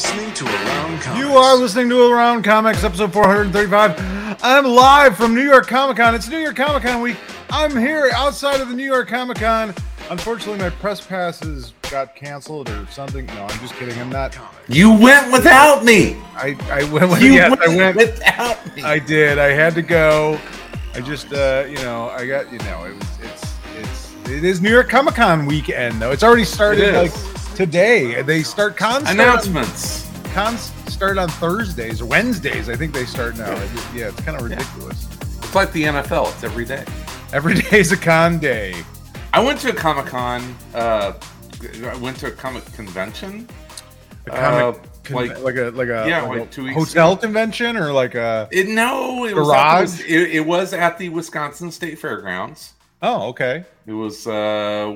[0.00, 1.18] listening to Around Comics.
[1.20, 4.38] You are listening to Around Comics, episode 435.
[4.42, 6.14] I'm live from New York Comic Con.
[6.14, 7.18] It's New York Comic Con week.
[7.50, 9.74] I'm here outside of the New York Comic Con.
[10.08, 13.26] Unfortunately, my press passes got canceled or something.
[13.26, 13.98] No, I'm just kidding.
[14.00, 14.34] I'm not.
[14.68, 16.16] You went without me.
[16.34, 17.10] I, I went.
[17.10, 17.96] With, You yes, went, I went.
[17.98, 18.82] without me.
[18.82, 19.38] I did.
[19.38, 20.40] I had to go.
[20.94, 24.62] I just, uh, you know, I got, you know, it was, it's, it's, it is
[24.62, 26.10] New York Comic Con weekend though.
[26.10, 27.12] It's already started It is.
[27.26, 28.22] like today.
[28.22, 29.04] They start cons.
[29.04, 30.08] start on- Announcements.
[30.32, 32.68] cons start on Thursdays or Wednesdays.
[32.68, 33.50] I think they start now.
[33.94, 35.06] Yeah, it's kind of ridiculous.
[35.38, 36.32] It's like the NFL.
[36.34, 36.84] It's every day.
[37.32, 38.74] Every day is a con day.
[39.32, 40.56] I went to a Comic Con.
[40.74, 41.12] Uh,
[41.84, 43.48] I went to a comic convention.
[44.26, 46.76] A comic Uh, con- like- like, a like a yeah, like like a two weeks
[46.76, 47.20] hotel ago.
[47.22, 49.90] convention or like a It, no, it was, Garage?
[49.98, 52.72] the, it, it was at the Wisconsin State Fairgrounds.
[53.02, 54.90] oh okay It was uh,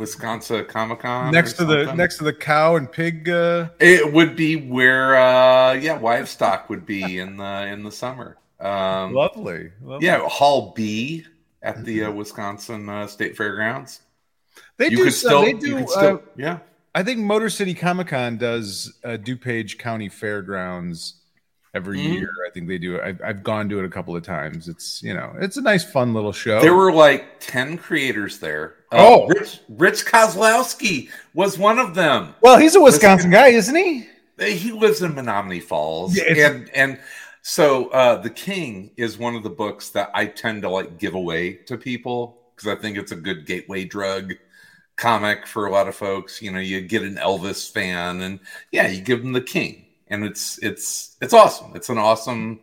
[0.00, 1.30] Wisconsin Comic Con.
[1.32, 3.28] next to the next to the cow and pig.
[3.28, 8.38] Uh, It would be where, uh, yeah, livestock would be in the in the summer.
[8.58, 10.06] Um, lovely, lovely.
[10.06, 11.24] yeah, Hall B
[11.62, 14.00] at the uh, Wisconsin uh, State Fairgrounds.
[14.78, 15.04] they You do.
[15.04, 15.74] could still, they you do.
[15.76, 16.58] could uh, still, yeah.
[16.94, 21.19] I think Motor City Comic Con does uh, DuPage County Fairgrounds
[21.74, 22.14] every Mhm.
[22.14, 22.30] year.
[22.46, 23.02] I think they do it.
[23.04, 24.68] I've, I've gone to it a couple of times.
[24.68, 26.60] It's you know it's a nice fun little show.
[26.60, 28.74] There were like ten creators there.
[28.92, 29.26] Uh, Oh.
[29.28, 32.34] Rich Rich Koslowski was one of them.
[32.40, 34.06] well, he's a Wisconsin guy, isn't he?
[34.38, 36.98] He lives in Menomonee Falls, Yeah, and and
[37.42, 41.14] so uh, the King is one of the books that I tend to like give
[41.14, 44.32] away to people because I think it's a good gateway drug
[44.96, 46.42] comic for a lot of folks.
[46.42, 48.40] You know, you get an Elvis fan, and
[48.72, 51.72] yeah, you give them the King, and it's it's it's awesome.
[51.74, 52.60] It's an awesome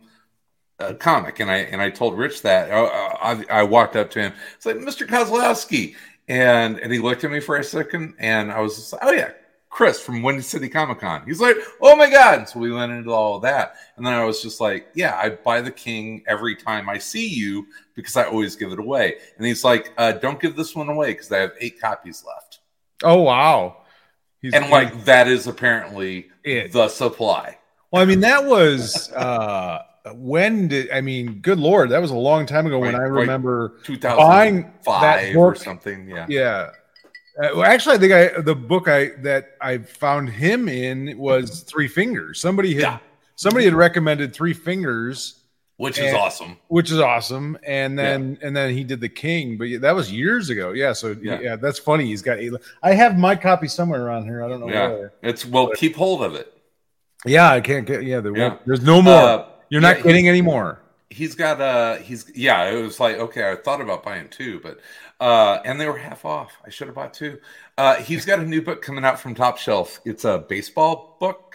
[0.78, 4.20] uh, comic, and I and I told Rich that uh, I, I walked up to
[4.20, 4.32] him.
[4.56, 5.06] It's like Mr.
[5.06, 5.96] Koslowski,
[6.28, 9.12] and and he looked at me for a second, and I was just like, oh
[9.12, 9.32] yeah,
[9.70, 11.22] Chris from Windy City Comic Con.
[11.26, 12.38] He's like, oh my god!
[12.38, 15.16] And so we went into all of that, and then I was just like, yeah,
[15.16, 19.16] I buy the King every time I see you because I always give it away.
[19.36, 22.60] And he's like, uh, don't give this one away because I have eight copies left,
[23.02, 23.78] Oh wow.
[24.40, 26.72] He's, and like that is apparently It.
[26.72, 27.58] the supply.
[27.90, 29.82] Well, I mean, that was uh
[30.14, 33.74] when did I mean, good lord, that was a long time ago when I remember
[33.86, 34.16] that
[34.84, 36.08] five or something.
[36.08, 36.26] Yeah.
[36.28, 36.70] yeah.
[37.40, 41.60] Uh, well, actually, I think I the book I that I found him in was
[41.60, 42.40] Three Fingers.
[42.40, 42.98] Somebody had Yeah.
[43.36, 45.37] somebody had recommended Three Fingers,
[45.78, 46.56] which is awesome.
[46.68, 50.50] which is awesome, and then and then he did the King, but that was years
[50.50, 50.72] ago.
[50.72, 51.56] Yeah, so yeah, Yeah.
[51.56, 52.04] that's funny.
[52.06, 52.52] He's got eight.
[52.82, 54.44] I have my copy somewhere around here.
[54.44, 55.12] I don't know Yeah, where.
[55.22, 56.52] it's well, keep hold of it.
[57.24, 58.04] Yeah, I can't get.
[58.04, 58.56] Yeah, there Yeah.
[58.66, 59.14] there's no more.
[59.14, 60.80] Uh, You're not yeah, getting any more.
[61.10, 64.78] He's got uh he's yeah, it was like okay, I thought about buying two, but
[65.20, 66.52] uh and they were half off.
[66.66, 67.38] I should have bought two.
[67.78, 70.00] Uh he's got a new book coming out from Top Shelf.
[70.04, 71.54] It's a baseball book.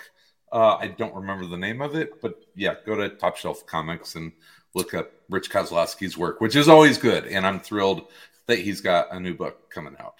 [0.54, 4.16] Uh I don't remember the name of it, but yeah, go to Top Shelf Comics
[4.16, 4.32] and
[4.76, 8.08] look up Rich Koslowski's work, which is always good, and I'm thrilled
[8.48, 10.16] that he's got a new book coming out.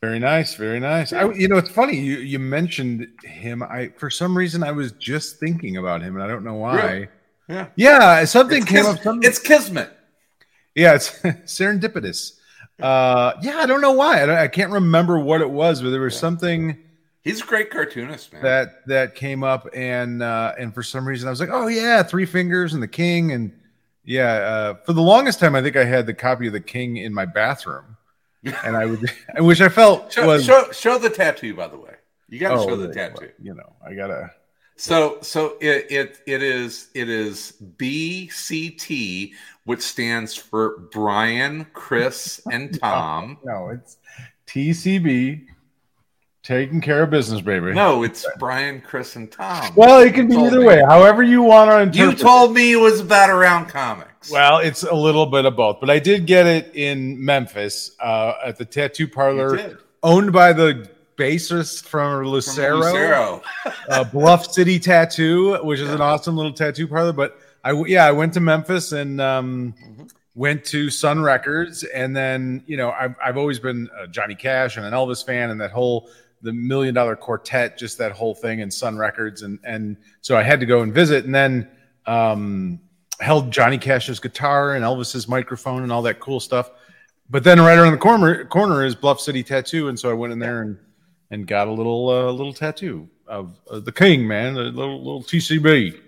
[0.00, 1.12] Very nice, very nice.
[1.12, 3.62] I, you know, it's funny you you mentioned him.
[3.62, 6.82] I for some reason I was just thinking about him, and I don't know why.
[6.82, 7.08] Really?
[7.48, 7.66] Yeah.
[7.76, 9.00] Yeah, something It's, came up.
[9.00, 9.90] Something, it's Kismet.
[10.74, 11.10] yeah, it's
[11.46, 12.32] serendipitous.
[12.80, 14.22] Uh, yeah, I don't know why.
[14.22, 16.76] I, don't, I can't remember what it was, but there was something
[17.26, 18.42] He's a great cartoonist, man.
[18.44, 22.04] that that came up, and uh, and for some reason I was like, oh yeah,
[22.04, 23.52] Three Fingers and the King, and
[24.04, 24.32] yeah.
[24.34, 27.12] Uh, for the longest time, I think I had the copy of the King in
[27.12, 27.96] my bathroom,
[28.44, 31.96] and I would, which I felt show, was show show the tattoo, by the way.
[32.28, 33.32] You got to oh, show the tattoo.
[33.42, 34.30] You know, I gotta.
[34.76, 39.32] So so it it it is it is BCT,
[39.64, 43.38] which stands for Brian, Chris, and Tom.
[43.42, 43.96] No, it's
[44.46, 45.46] TCB,
[46.46, 47.72] taking care of business, baby.
[47.72, 49.72] No, it's Brian, Chris, and Tom.
[49.74, 50.66] Well, it can be either me.
[50.66, 52.18] way, however you want to interpret.
[52.18, 54.30] You told me it was about around comics.
[54.30, 58.34] Well, it's a little bit of both, but I did get it in Memphis uh,
[58.44, 63.42] at the tattoo parlor owned by the bassist from From Lucero, Lucero.
[63.88, 67.12] uh, Bluff City Tattoo, which is an awesome little tattoo parlor.
[67.12, 70.10] But I, yeah, I went to Memphis and um, Mhm.
[70.34, 74.76] went to Sun Records, and then you know I've I've always been a Johnny Cash
[74.76, 76.08] and an Elvis fan, and that whole
[76.42, 80.42] the Million Dollar Quartet, just that whole thing, and Sun Records, and and so I
[80.42, 81.68] had to go and visit, and then
[82.06, 82.80] um,
[83.20, 86.70] held Johnny Cash's guitar and Elvis's microphone and all that cool stuff.
[87.28, 90.32] But then right around the corner corner is Bluff City Tattoo, and so I went
[90.32, 90.78] in there and
[91.30, 95.22] and got a little uh, little tattoo of uh, the King, man, a little little
[95.22, 96.00] TCB.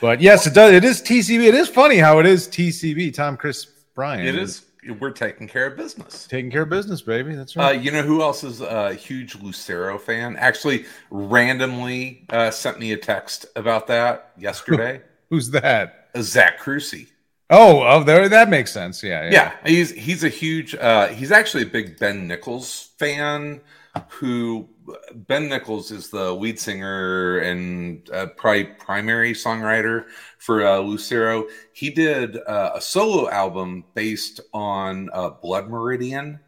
[0.00, 0.72] But yes, it does.
[0.72, 1.48] It is TCB.
[1.48, 3.14] It is funny how it is TCB.
[3.14, 3.64] Tom, Chris,
[3.94, 4.26] Brian.
[4.26, 4.66] It is
[5.00, 6.26] we're taking care of business.
[6.26, 7.34] Taking care of business, baby.
[7.34, 7.80] That's Uh, right.
[7.80, 10.36] you know who else is a huge Lucero fan?
[10.36, 15.02] Actually, randomly uh, sent me a text about that yesterday.
[15.30, 16.08] Who's that?
[16.14, 17.08] Uh, Zach Crucy.
[17.50, 18.28] Oh, oh, there.
[18.28, 19.02] That makes sense.
[19.02, 19.30] Yeah, yeah.
[19.32, 20.74] Yeah, he's he's a huge.
[20.74, 23.60] Uh, he's actually a big Ben Nichols fan.
[24.08, 24.68] Who
[25.14, 30.06] Ben Nichols is the lead singer and uh, probably primary songwriter
[30.38, 31.46] for uh, Lucero.
[31.72, 36.40] He did uh, a solo album based on uh, Blood Meridian,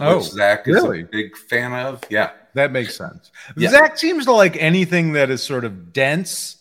[0.00, 1.00] Oh, which Zach is really?
[1.00, 2.04] a big fan of.
[2.10, 3.32] Yeah, that makes sense.
[3.56, 3.70] Yeah.
[3.70, 6.56] Zach seems to like anything that is sort of dense.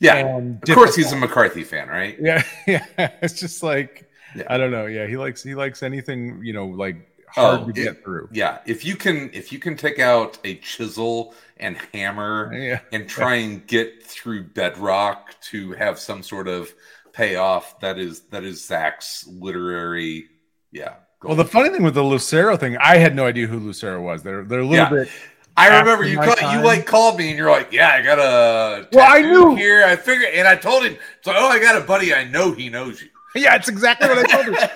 [0.00, 0.38] yeah.
[0.38, 1.16] Of course, he's a.
[1.16, 2.16] McCarthy fan, right?
[2.20, 2.84] Yeah, yeah.
[3.22, 4.42] It's just like Yeah.
[4.50, 4.86] I don't know.
[4.86, 6.96] Yeah, he likes he likes anything you know like
[7.34, 8.28] hard Oh, to it- get through.
[8.32, 13.08] Yeah, if you can, if you can take out a chisel and hammer Yeah, and
[13.08, 16.72] try and get through bedrock to have some sort of
[17.12, 20.26] payoff, that is that is Zach's literary.
[20.72, 20.94] Yeah.
[21.22, 24.22] Well, the funny thing with the Lucero thing, I had no idea who Lucero was.
[24.22, 25.04] They're they're a little Yeah.
[25.04, 25.08] bit.
[25.56, 28.88] I remember you call, you like called me and you're like, yeah, I got a
[28.92, 29.54] Well, I knew.
[29.54, 29.84] here.
[29.84, 32.12] I figured, and I told him, so oh, I got a buddy.
[32.12, 33.08] I know he knows you.
[33.34, 34.70] Yeah, it's exactly what I told him.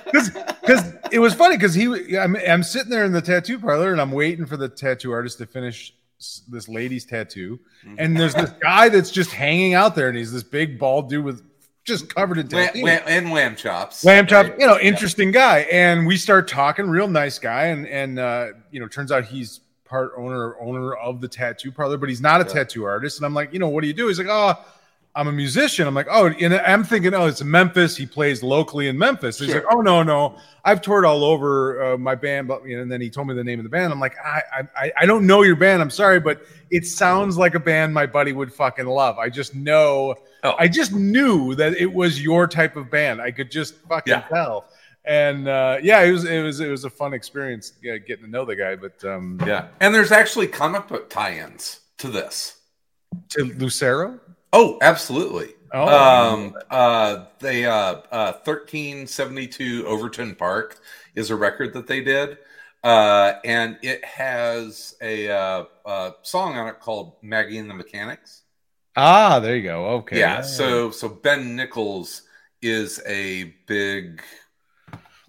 [0.61, 4.01] Because it was funny because he, I'm, I'm sitting there in the tattoo parlor and
[4.01, 5.95] I'm waiting for the tattoo artist to finish
[6.49, 7.95] this lady's tattoo, Mm-hmm.
[7.99, 11.25] and there's this guy that's just hanging out there, and he's this big bald dude
[11.25, 11.45] with
[11.85, 12.83] just covered in Lamb, tattoos.
[12.83, 14.05] lamb, and lamb chops.
[14.05, 14.59] Lamb chop, right?
[14.59, 15.61] you know, interesting guy.
[15.71, 17.67] And we start talking, real nice guy.
[17.67, 21.97] And and uh, you know, turns out he's part owner owner of the tattoo parlor,
[21.97, 22.53] but he's not a Yeah.
[22.53, 23.19] tattoo artist.
[23.21, 24.09] And I'm like, you know, what do you do?
[24.09, 24.55] He's like, oh,
[25.19, 25.87] I'm a musician.
[25.89, 27.97] I'm like, oh, and I'm thinking, oh, it's Memphis.
[27.97, 29.39] He plays locally in Memphis.
[29.39, 29.57] He's Sure.
[29.65, 32.93] like, oh no, no, I've toured all over uh, my band, but you know, and
[32.93, 33.93] then he told me the name of the band.
[33.93, 34.43] I'm like, I,
[34.77, 35.83] I I don't know your band.
[35.83, 39.19] I'm sorry, but it sounds like a band my buddy would fucking love.
[39.19, 40.15] I just know.
[40.45, 40.55] Oh.
[40.59, 43.21] I just knew that it was your type of band.
[43.21, 44.21] I could just fucking Yeah.
[44.29, 44.67] tell.
[45.05, 48.31] And uh, yeah, it was it was it was a fun experience uh, getting to
[48.31, 48.77] know the guy.
[48.77, 52.55] But um, Yeah, and there's actually comic book tie-ins to this.
[53.31, 54.21] to Lucero,
[54.53, 55.55] Oh, absolutely.
[55.73, 60.79] Oh, um, uh, they uh, uh, thirteen seventy two Overton Park
[61.15, 62.39] is a record that they did,
[62.85, 68.43] uh, and it has a uh, uh, song on it called Maggie and the Mechanics.
[68.97, 69.87] ah, there you go.
[69.99, 72.23] Okay, Yeah, so so Ben Nichols
[72.63, 74.23] is a big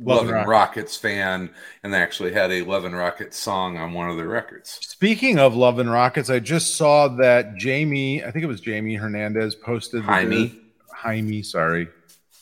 [0.01, 1.49] Love and Rockets fan,
[1.83, 4.79] and they actually had a Love and Rockets song on one of their records.
[4.81, 8.95] Speaking of Love and Rockets, I just saw that Jamie, I think it was Jamie
[8.95, 10.59] Hernandez, posted the- Jaime,
[10.93, 11.87] Jaime, sorry,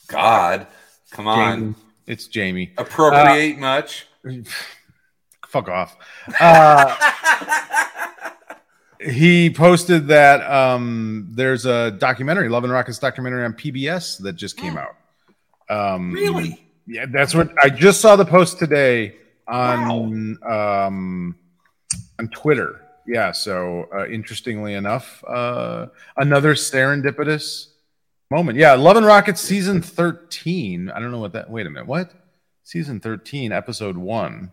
[0.06, 0.66] God,
[1.10, 1.74] come on, Jamie.
[2.06, 2.72] It's Jamie.
[2.78, 4.06] appropriate much.
[5.48, 5.96] Fuck off.
[6.40, 6.94] Uh,
[9.00, 14.56] he posted that um, there's a documentary, Love and Rockets documentary on PBS that just
[14.56, 14.94] came out.
[15.70, 16.64] Um, Really?
[16.88, 21.36] Yeah, that's what I just saw the post today on um,
[22.18, 22.80] on Twitter.
[23.06, 25.86] Yeah, so uh, interestingly enough, uh,
[26.16, 27.66] another serendipitous
[28.30, 28.58] moment.
[28.58, 30.90] Yeah, Love and Rockets season thirteen.
[30.90, 31.50] I don't know what that.
[31.50, 32.10] Wait a minute, what?
[32.64, 34.52] Season thirteen, episode one.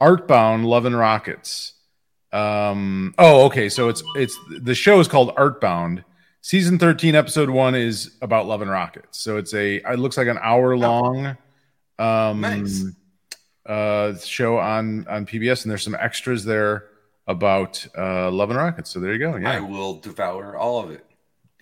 [0.00, 1.74] Artbound, Love and Rockets.
[2.32, 3.14] Um.
[3.18, 3.68] Oh, okay.
[3.68, 6.04] So it's it's the show is called Artbound.
[6.46, 9.18] Season thirteen, episode one is about Love and Rockets.
[9.18, 9.76] So it's a.
[9.76, 11.38] It looks like an hour long.
[11.98, 12.84] Um, Nice.
[13.64, 16.88] Uh, show on on PBS, and there's some extras there
[17.26, 18.90] about uh, Love and Rockets.
[18.90, 19.36] So there you go.
[19.36, 21.06] yeah I will devour all of it.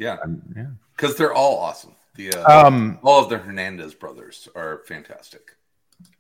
[0.01, 0.67] Yeah, Um, yeah.
[0.97, 1.95] because they're all awesome.
[2.17, 5.53] The uh, Um, all of the Hernandez brothers are fantastic.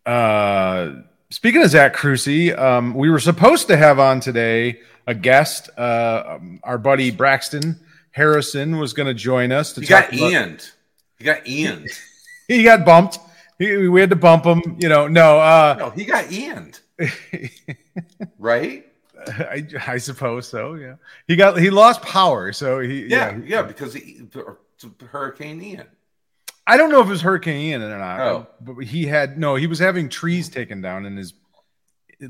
[0.07, 0.93] uh,
[1.31, 4.79] speaking of Zach Crucy, um, we were supposed to have on today
[5.09, 5.69] a guest.
[5.77, 7.81] Uh, um, our buddy Braxton
[8.13, 10.59] Harrison was going to join us to talk got Ian.
[11.19, 11.87] You got Ian.
[12.49, 13.19] He got bumped.
[13.59, 14.77] He, we had to bump him.
[14.79, 15.39] You know, no.
[15.39, 16.73] Uh, no, he got Ian.
[18.39, 18.87] Right?
[19.27, 20.75] I, I suppose so.
[20.75, 20.95] Yeah,
[21.29, 22.53] he got he lost power.
[22.53, 24.23] So he Yeah, he- yeah, because he,
[25.07, 25.87] Hurricane Ian.
[26.67, 28.21] I don't know if it was Hurricane Ian or not.
[28.21, 28.47] Oh.
[28.61, 29.55] but he had no.
[29.55, 31.33] He was having trees taken down in his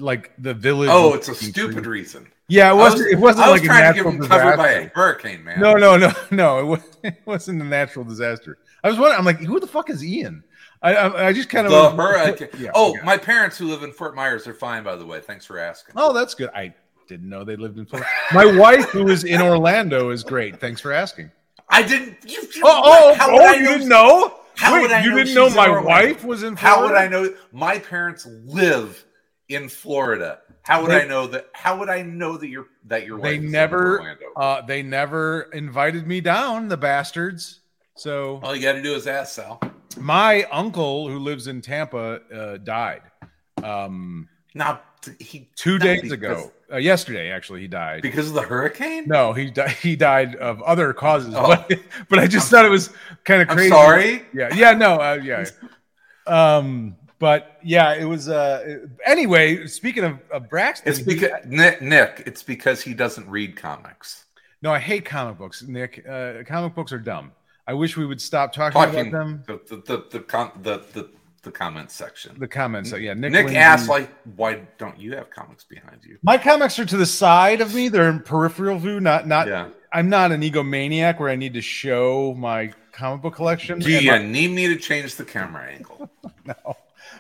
[0.00, 0.88] like the village.
[0.92, 2.26] Oh, it's a stupid reason.
[2.48, 3.10] Yeah, it wasn't.
[3.12, 4.92] it wasn't I was like a trying to give cover by disaster.
[4.94, 5.60] a hurricane, man.
[5.60, 6.58] No, no, no, no.
[6.60, 8.58] It, was, it wasn't a natural disaster.
[8.84, 9.18] I was wondering.
[9.18, 10.44] I'm like, who the fuck is Ian?
[10.82, 12.48] I I, I just kind of The hurricane.
[12.58, 15.20] Yeah, oh, my parents who live in Fort Myers are fine, by the way.
[15.20, 15.94] Thanks for asking.
[15.96, 16.50] Oh, that's good.
[16.54, 16.74] I
[17.08, 18.08] didn't know they lived in Florida.
[18.32, 20.58] My wife, who is in Orlando, is great.
[20.60, 21.30] Thanks for asking.
[21.68, 22.16] I didn't.
[22.26, 23.52] You, you- Oh, oh, how oh!
[23.52, 24.34] you know- didn't know?
[24.56, 26.76] How Wait, would I you know didn't know my wife was in Florida?
[26.78, 27.34] How would I know?
[27.52, 29.02] My parents live
[29.48, 30.38] in Florida.
[30.62, 31.48] How would They- I know that?
[31.52, 34.26] How would I know that you're that your They never, Orlando?
[34.36, 37.60] uh, they never invited me down, the bastards.
[37.96, 39.60] So All you got to do is ask Sal.
[39.98, 43.02] my uncle who lives in Tampa uh, died.
[43.62, 44.80] Um, Now
[45.18, 46.12] he two not days because-
[46.44, 48.02] ago, uh, yesterday actually, he died.
[48.02, 49.04] because of the hurricane.
[49.08, 49.70] No, he died.
[49.72, 51.48] He died of other causes, Oh.
[51.48, 52.90] but but I just thought it was
[53.24, 53.72] kind of crazy.
[53.72, 54.24] I'm sorry.
[54.32, 55.44] Yeah, yeah, no, uh, yeah.
[56.26, 58.28] Um, but yeah, it was.
[58.28, 62.24] Uh, anyway, speaking of, of Braxton, It's because Nick, Nick.
[62.26, 64.24] It's because he doesn't read comics.
[64.60, 66.04] no, I hate comic books, Nick.
[66.06, 67.30] Uh, comic books are dumb.
[67.68, 69.44] I wish we would stop talking, Talking about them.
[69.46, 71.08] the the the the, com- the, the,
[71.44, 72.36] the comments section.
[72.40, 73.14] The comments, uh, yeah.
[73.14, 76.18] Nick, Nick Lindsay- asked, like, why don't you have comics behind you?
[76.22, 77.88] My comics are to the side of me.
[77.88, 79.46] They're in peripheral view, not not.
[79.46, 79.68] Yeah.
[79.92, 83.78] I'm not an egomaniac where I need to show my comic book collection.
[83.78, 86.10] Do you my- need me to change the camera angle?
[86.44, 86.54] no.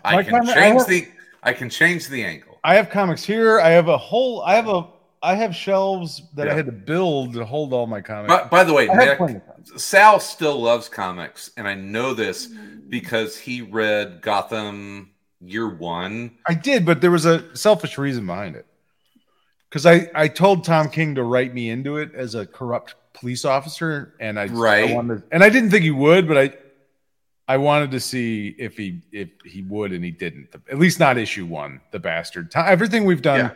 [0.04, 1.08] I My can I change have- the
[1.42, 2.58] I can change the angle.
[2.64, 3.60] I have comics here.
[3.60, 4.42] I have a whole.
[4.42, 4.86] I have a.
[5.24, 8.32] I have shelves that I had to build to hold all my comics.
[8.32, 9.82] But by the way, Nick, plenty of comics.
[9.84, 12.48] Sal still loves comics, and I know this
[12.88, 16.32] because he read Gotham Year One.
[16.48, 18.66] I did, but there was a selfish reason behind it.
[19.68, 23.44] Because I, I told Tom King to write me into it as a corrupt police
[23.44, 24.90] officer, and I, Right.
[24.90, 26.52] I wanted, and I didn't think he would, but I
[27.52, 30.48] I wanted to see if he if he would, and he didn't.
[30.70, 32.50] At least not issue one, the bastard.
[32.56, 33.50] Everything we've done, Yeah.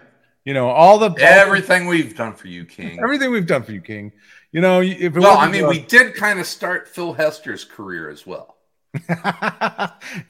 [0.44, 2.98] you know, all the Everything we've done for you, King.
[3.02, 4.12] everything we've done for you, King.
[4.52, 8.10] You know, if it Well, I mean, we did kind of start Phil Hester's career
[8.10, 8.58] as well.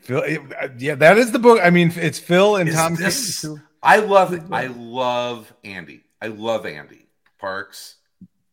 [0.03, 0.23] Phil,
[0.61, 1.61] uh, yeah, that is the book.
[1.63, 3.61] I mean, it's Phil and Is Tom this- King.
[3.83, 4.43] I love it.
[4.53, 6.01] I love Ande.
[6.23, 7.05] I love Ande
[7.39, 7.97] Parks.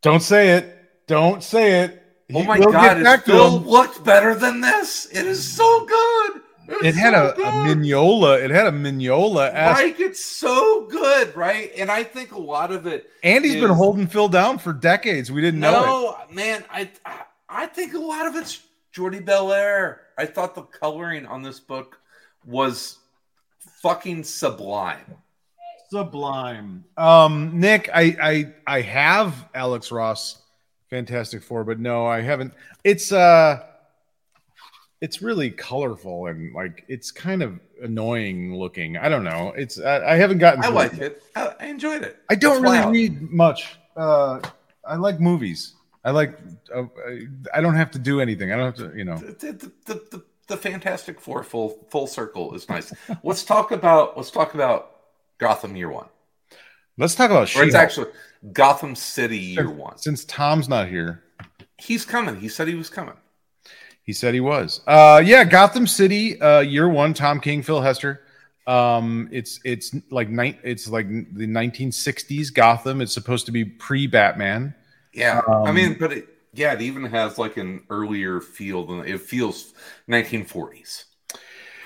[0.02, 1.06] Don't say it.
[1.08, 2.03] Don't say it.
[2.36, 3.68] Oh my we'll God, get is back to Phil him.
[3.68, 5.06] looked better than this.
[5.12, 6.42] It is so good.
[6.70, 7.52] It It's had so a, a.
[7.76, 8.42] Mignola.
[8.44, 9.54] It had a Mignola.
[9.54, 11.72] Like it's so good, right?
[11.78, 13.10] And I think a lot of it.
[13.22, 15.32] Ande's been holding Phil down for decades.
[15.32, 15.72] We didn't know.
[15.72, 17.26] No, man, I I-
[17.56, 18.62] I think a lot of it's
[18.94, 19.98] Jordie Bellaire.
[20.18, 22.00] I thought the coloring on this book
[22.46, 22.98] was
[23.82, 25.18] fucking sublime.
[25.90, 26.86] Sublime.
[26.98, 30.42] Um, Nick, I, I I have Alex Ross
[30.94, 32.54] Fantastic Four, but no, I haven't.
[32.84, 33.64] It's uh
[35.02, 38.98] it's really colorful and like it's kind of annoying looking.
[38.98, 39.54] I don't know.
[39.58, 41.24] It's I, I haven't gotten I like it.
[41.36, 42.20] I, I enjoyed it.
[42.30, 42.94] I don't It's really wild.
[42.94, 43.80] read much.
[43.98, 44.40] Uh,
[44.86, 45.74] I like movies.
[46.06, 46.38] I like.
[46.72, 46.84] Uh,
[47.52, 48.52] I don't have to do anything.
[48.52, 48.96] I don't have to.
[48.96, 49.18] You know.
[49.18, 52.94] the, the, the, the, the Fantastic Four full full circle is nice.
[53.24, 54.92] let's talk about let's talk about
[55.40, 56.06] Gotham Year One,
[57.00, 58.12] Let's talk about or it's actually
[58.52, 59.98] Gotham City Year One.
[59.98, 61.24] Since Tom's not here,
[61.78, 62.40] He's coming.
[62.40, 63.18] He said he was coming.
[64.04, 64.82] he said he was.
[64.86, 67.14] Uh, yeah, Gotham City, uh, year one.
[67.14, 68.22] Tom King, Phil Hester.
[68.68, 70.60] Um, it's it's like night.
[70.64, 73.02] It's like the 1960s Gotham.
[73.02, 74.76] It's supposed to be pre Batman.
[75.14, 79.06] Yeah, I Um, mean, but it, yeah, it even has like an earlier feel than
[79.06, 79.74] it feels
[80.08, 81.06] 1940s,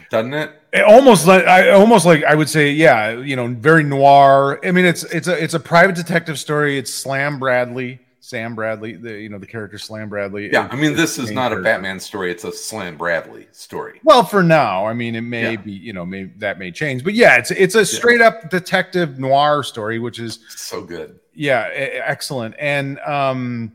[0.09, 0.51] doesn't it?
[0.73, 4.59] It almost like I almost like I would say, yeah, you know, very noir.
[4.65, 6.77] I mean, it's it's a it's a private detective story.
[6.77, 10.51] It's Slam Bradley, Sam Bradley, the you know the character Slam Bradley.
[10.51, 11.61] Yeah, I mean, this is not a.
[11.61, 13.99] Batman story; it's a Slam Bradley story.
[14.03, 15.55] Well, for now, I mean, it may Yeah.
[15.61, 19.17] be you know, maybe that may change, but yeah, it's it's a straight up detective
[19.19, 21.19] noir story, which is So good.
[21.33, 23.71] yeah, excellent, and um,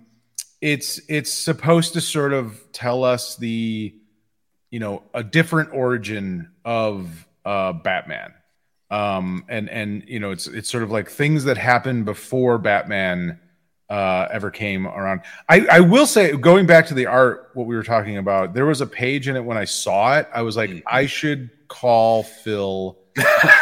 [0.60, 3.94] it's it's supposed to sort of tell us the
[4.72, 8.34] you know a different origin of uh Batman.
[8.90, 13.38] Um and and you know it's it's sort of like things that happened before Batman
[13.88, 15.20] uh ever came around.
[15.48, 18.66] I I will say going back to the art what we were talking about, there
[18.66, 20.82] was a page in it when I saw it, I was like Mhm.
[20.86, 22.98] I should call Phil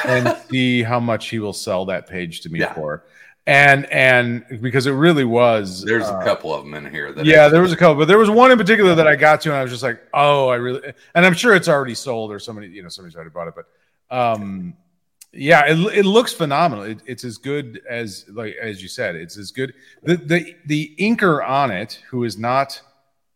[0.07, 2.73] and see how much he will sell that page to me Yeah.
[2.75, 3.05] for.
[3.51, 7.27] And and because it really was There's uh, a couple of them in here that
[7.27, 9.49] yeah, there was a couple, but there was one in particular that I got to,
[9.49, 12.39] and I was just like, "Oh, I really." And I'm sure it's already sold, or
[12.39, 13.55] somebody, you know, somebody's already bought it.
[13.57, 13.67] But,
[14.17, 14.75] um,
[15.33, 16.85] yeah, it, it looks phenomenal.
[16.85, 19.17] It, it's as good as like as you said.
[19.17, 19.75] It's as good.
[20.05, 22.81] The the the inker on it, who is not,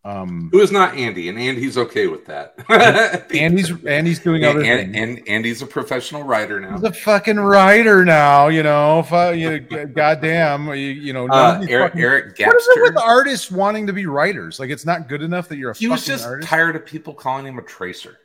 [0.05, 2.55] um, Who is not Ande, and Ande's okay with that.
[3.35, 5.19] Ande's Ande's doing other and, things.
[5.19, 6.73] and Ande's a professional writer now.
[6.75, 9.03] He's a fucking writer now, you know.
[9.03, 11.27] Fu- you know, goddamn, you, you know.
[11.29, 14.61] Uh, Eric, fucking- Eric what is it with artists wanting to be writers?
[14.61, 16.49] Like, it's not good enough that you're a He was just artist.
[16.49, 18.19] tired of people calling him a tracer.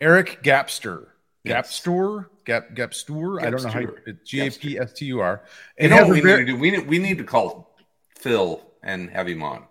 [0.00, 1.08] Eric Gapstur.
[1.44, 1.80] Yes.
[1.80, 2.26] Gapstur?
[2.46, 3.42] Gap Gapstur?
[3.42, 5.42] I don't know how you G A P S T U R.
[5.78, 6.58] You know what we very- need to do?
[6.58, 7.76] We need, we need to call
[8.18, 9.64] Phil and have him on.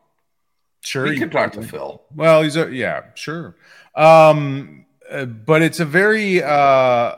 [0.81, 1.11] Sure.
[1.11, 2.01] you can talk to Phil.
[2.15, 3.55] Well, he's a yeah, sure.
[3.95, 7.15] Um, uh, but it's a very uh,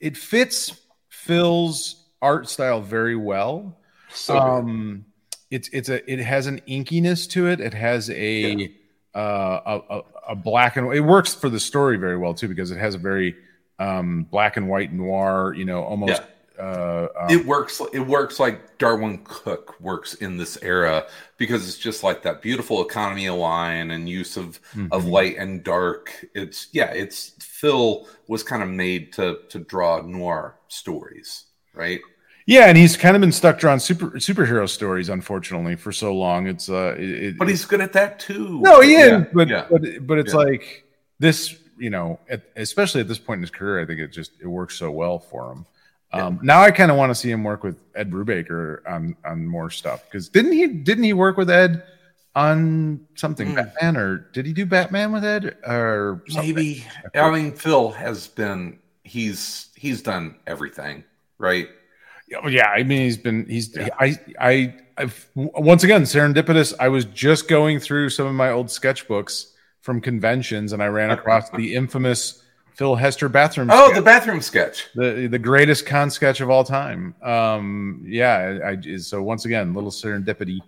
[0.00, 3.78] it fits Phil's art style very well.
[4.10, 5.04] So um,
[5.50, 7.60] it's it's a it has an inkiness to it.
[7.60, 8.74] It has a
[9.14, 12.70] uh, a, a, a black and it works for the story very well too because
[12.70, 13.36] it has a very
[13.78, 16.22] um, black and white noir, you know, almost.
[16.58, 17.80] Uh, um, it works.
[17.92, 22.84] It works like Darwyn Cooke works in this era because it's just like that beautiful
[22.84, 24.58] economy of line and use of
[24.90, 25.10] of Mhm.
[25.10, 26.12] light and dark.
[26.34, 26.90] It's yeah.
[26.92, 32.00] It's Phil was kind of made to to draw noir stories, right?
[32.46, 36.46] yeah, and he's kind of been stuck drawing super superhero stories, unfortunately, for so long.
[36.46, 38.60] It's uh, it, it- But he's good at that too.
[38.62, 39.66] No, he is, Yeah, but yeah.
[39.70, 40.38] but but it's Yeah.
[40.38, 40.84] like
[41.20, 44.32] this, you know, at, especially at this point in his career, I think it just
[44.40, 45.66] it works so well for him.
[46.12, 49.46] Um, Now I kind of want to see him work with Ed Brubaker on on
[49.46, 51.82] more stuff because didn't he didn't he work with Ed
[52.34, 53.56] on something Mm.
[53.56, 56.54] Batman or did he do Batman with Ed or something?
[56.54, 56.84] maybe.
[57.14, 58.78] I mean, Phil has been.
[59.02, 61.02] He's he's done everything,
[61.38, 61.68] right?
[62.28, 63.88] Yeah, yeah, I mean, he's been he's Yeah.
[63.98, 66.74] I I I've, once again serendipitous.
[66.78, 71.10] I was just going through some of my old sketchbooks from conventions, and I ran
[71.10, 72.42] across the infamous
[72.78, 73.68] Phil Hester bathroom.
[73.72, 74.86] Oh, sketch, the bathroom sketch.
[74.94, 77.12] the the greatest con sketch of all time.
[77.22, 80.60] Um, yeah, I, I so once again, little serendipity.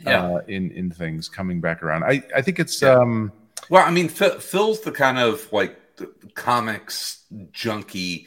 [0.00, 0.24] Yeah.
[0.26, 2.02] Uh, in in things coming back around.
[2.02, 2.94] I I think it's Yeah.
[2.98, 3.30] um
[3.70, 8.26] Well, I mean, Phil, Phil's the kind of like the comics junkie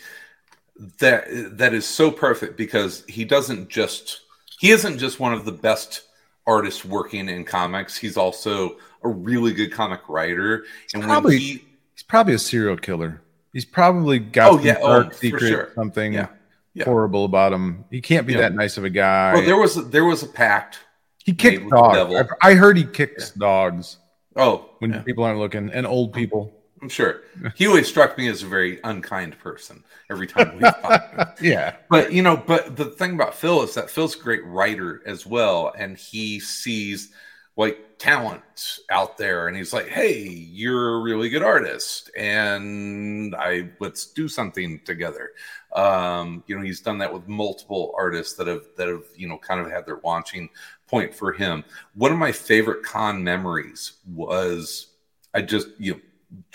[1.00, 1.26] that
[1.58, 4.22] that is so perfect because he doesn't just
[4.60, 6.04] he isn't just one of the best
[6.48, 7.98] artists working in comics.
[7.98, 10.64] He's also a really good comic writer,
[10.94, 11.64] and when Probably- he
[11.94, 13.22] he's probably a serial killer.
[13.56, 15.72] He's probably got Oh, some yeah, oh, dark for secret, sure.
[15.76, 16.28] something Yeah,
[16.74, 16.84] yeah.
[16.84, 17.86] horrible about him.
[17.90, 19.34] He can't be that nice of a guy.
[19.34, 20.80] well, there was there was a pact.
[21.24, 22.30] he kicked dogs.
[22.42, 23.98] I, I heard he kicks dogs
[24.36, 26.52] Oh, when people aren't looking, and old people.
[26.82, 27.22] I'm sure
[27.56, 31.40] he always struck me as a very unkind person every time we talked.
[31.42, 35.02] Yeah, But you know, but the thing about Phil is that Phil's a great writer
[35.06, 37.14] as well, and he sees
[37.56, 43.70] like talent out there, and he's like, "Hey, you're a really good artist, and I
[43.80, 45.32] let's do something together."
[45.74, 49.38] Um, you know, he's done that with multiple artists that have that have you know
[49.38, 50.50] kind of had their launching
[50.88, 51.64] point for him.
[51.94, 54.88] One of my favorite con memories was
[55.34, 56.00] I just you know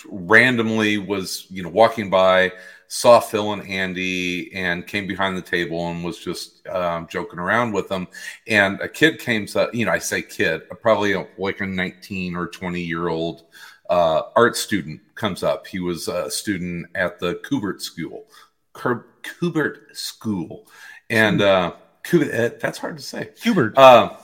[0.08, 2.52] randomly was you know walking by
[2.90, 7.72] saw Phil and Ande and came behind the table and was just um, joking around
[7.72, 8.08] with them.
[8.48, 12.48] And a kid came up, you know, I say kid, probably like a 19 or
[12.48, 13.44] 20 year old
[13.88, 15.68] uh, art student comes up.
[15.68, 18.26] He was a student at the Kubert School,
[18.74, 20.66] Kubert School.
[21.10, 23.30] And uh, Kubert, that's hard to say.
[23.40, 23.78] Hubert.
[23.78, 24.16] Uh,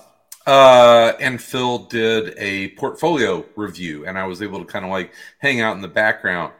[0.47, 5.13] uh, and Phil did a portfolio review, and I was able to kind of like
[5.39, 6.53] hang out in the background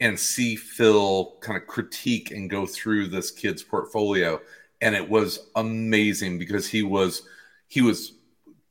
[0.00, 4.40] and see Phil kind of critique and go through this kid's portfolio,
[4.80, 7.22] and it was amazing because he was
[7.68, 8.12] he was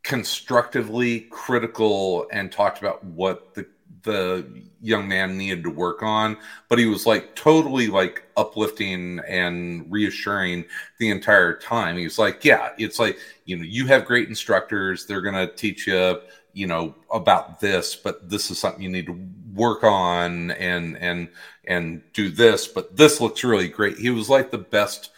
[0.04, 3.68] constructively critical and talked about what the
[4.06, 4.46] the
[4.82, 6.38] young man needed to work on
[6.70, 10.64] but he was like totally like uplifting and reassuring
[11.00, 11.98] the entire time.
[11.98, 15.06] He was like yeah it's like you know you have great instructors.
[15.06, 16.22] They're going to teach you
[16.54, 19.20] you know about this but this is something you need to
[19.54, 21.30] work on and and
[21.66, 23.98] and do this but this looks really great.
[23.98, 25.12] He was like the best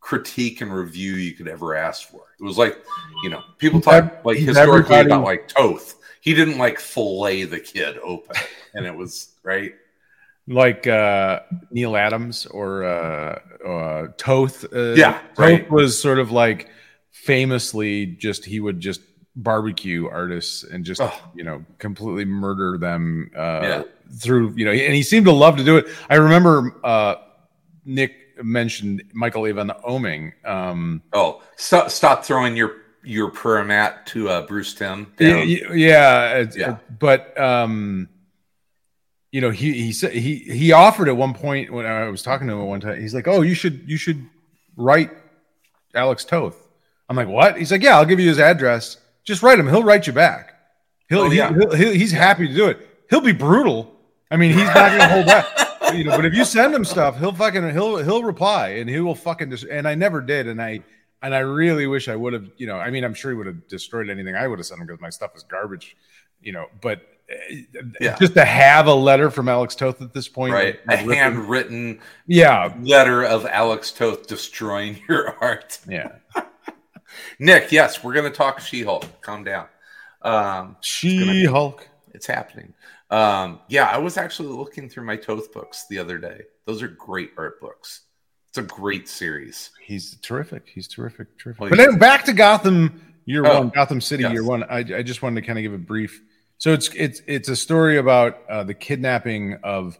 [0.00, 2.22] critique and review you could ever ask for.
[2.40, 2.82] It was like
[3.22, 7.98] you know people talk like historically about like toth he didn't like fillet the kid
[8.02, 8.36] open
[8.74, 9.72] and it was right
[10.46, 14.64] like uh, Neal Adams or uh, uh, Toth.
[14.74, 15.70] Uh, Yeah, Toth right.
[15.70, 16.68] was sort of like
[17.10, 19.00] famously just he would just
[19.36, 21.12] barbecue artists and just Oh.
[21.34, 23.82] you know completely murder them uh, Yeah.
[24.18, 25.86] through you know and he seemed to love to do it.
[26.08, 27.16] I remember uh,
[27.84, 30.32] Nick mentioned Michael Avon Oeming.
[30.44, 35.48] Um, oh stop stop throwing your your prayer mat to uh bruce timm Yeah, down.
[35.78, 36.76] yeah, Yeah.
[36.98, 38.08] but um,
[39.32, 42.46] you know, he he said he he offered at one point when I was talking
[42.48, 43.00] to him at one time.
[43.00, 44.26] He's like, "Oh, you should you should
[44.76, 45.10] write
[45.94, 46.56] Alex Toth."
[47.08, 48.96] I'm like, "What?" He's like, "Yeah, I'll give you his address.
[49.24, 49.68] Just write him.
[49.68, 50.54] He'll write you back.
[51.08, 51.52] He'll, Oh, he- yeah.
[51.52, 52.78] he'll, he'll he's happy to do it.
[53.08, 53.94] He'll be brutal.
[54.32, 55.46] I mean, he's not to hold back."
[55.94, 59.00] You know, but if you send him stuff, he'll fucking he'll he'll reply and he
[59.00, 60.80] will fucking dis- and I never did and I
[61.22, 63.46] and I really wish I would have, you know, I mean, I'm sure he would
[63.46, 65.96] have destroyed anything I would have sent him because my stuff is garbage,
[66.40, 67.54] you know, but uh,
[68.00, 68.16] Yeah.
[68.18, 70.80] just to have a letter from Alex Toth at this point, right.
[70.88, 75.78] a with- handwritten yeah, letter of alex toth destroying your art.
[75.88, 76.12] Yeah,
[77.38, 79.04] nick yes we're going to talk she-hulk.
[79.20, 79.66] Calm down.
[80.22, 81.88] Um She Hulk.
[82.12, 82.74] it's happening.
[83.10, 86.42] Um yeah i was actually looking through my toth books the other day.
[86.66, 88.02] Those are great art books
[88.50, 90.68] it's a great series He's terrific.
[90.72, 91.36] He's terrific.
[91.38, 91.60] Terrific.
[91.60, 94.32] Well, but then back to Gotham year Oh, one, Gotham City yes.
[94.32, 94.62] year one.
[94.64, 96.22] I, I just wanted to kind of give a brief
[96.58, 99.98] So it's it's it's a story about uh, the kidnapping of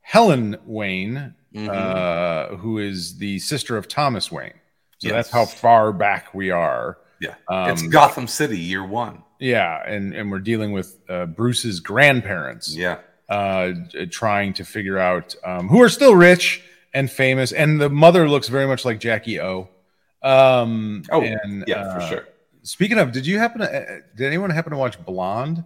[0.00, 1.68] Helen Wayne, Mhm.
[1.68, 4.54] uh, who is the sister of Thomas Wayne.
[4.98, 5.12] So Yes.
[5.14, 6.98] that's how far back we are.
[7.20, 9.22] yeah, Um, it's Gotham City, year one.
[9.40, 13.72] Yeah, and and we're dealing with uh, Bruce's grandparents, Yeah, uh,
[14.10, 16.62] trying to figure out um, who are still rich
[16.94, 19.68] and famous, and the mother looks very much like Jackie O.
[20.22, 22.28] Um, Oh, and, yeah, uh, for sure.
[22.62, 23.66] Speaking of, did you happen to?
[23.68, 25.64] uh, Did anyone happen to watch Blonde?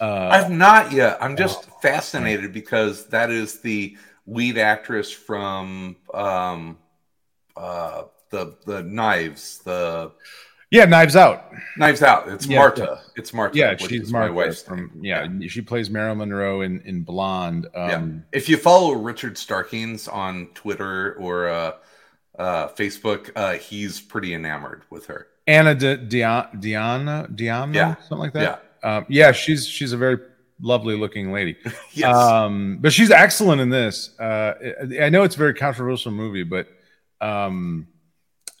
[0.00, 1.18] Uh, I've not yet.
[1.20, 6.78] I'm just fascinated because that is the lead actress from um,
[7.56, 10.12] uh, the the Knives, the
[10.70, 11.52] yeah, Knives Out.
[11.76, 12.28] Knives Out.
[12.28, 13.00] It's Yeah, Marta.
[13.16, 13.56] It's Marta.
[13.58, 14.90] Yeah, which she's is Martha my wife's from.
[14.94, 15.04] name.
[15.04, 17.66] Yeah, she plays Marilyn Monroe in in Blonde.
[17.74, 21.72] Um, If you follow Richard Starkings on Twitter or uh,
[22.38, 25.26] uh, Facebook, uh, he's pretty enamored with her.
[25.46, 27.94] Anna Di- Diana, Diana, Diana, Yeah.
[27.96, 28.64] something like that.
[28.82, 30.18] Yeah, um, yeah, she's she's a very
[30.60, 31.56] lovely looking lady.
[31.92, 32.14] Yes.
[32.14, 34.16] Um, but she's excellent in this.
[34.20, 34.54] Uh,
[35.00, 36.68] I I know it's a very controversial movie, but
[37.20, 37.88] um,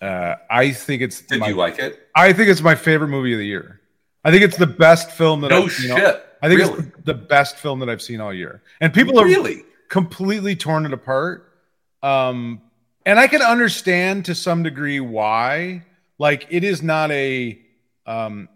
[0.00, 2.08] uh, I think it's Did my, you like it?
[2.14, 3.80] I think it's my favorite movie of the year.
[4.24, 5.96] I think it's the best film that No I've seen.
[5.96, 6.04] shit.
[6.14, 6.72] all- I think really?
[6.78, 9.62] it's the, the best film that I've seen all year, and people are really.
[9.90, 11.52] completely torn it apart.
[12.02, 12.62] Um,
[13.04, 15.84] and I can understand to some degree why.
[16.18, 17.58] Like, it is not a,
[18.06, 18.48] um,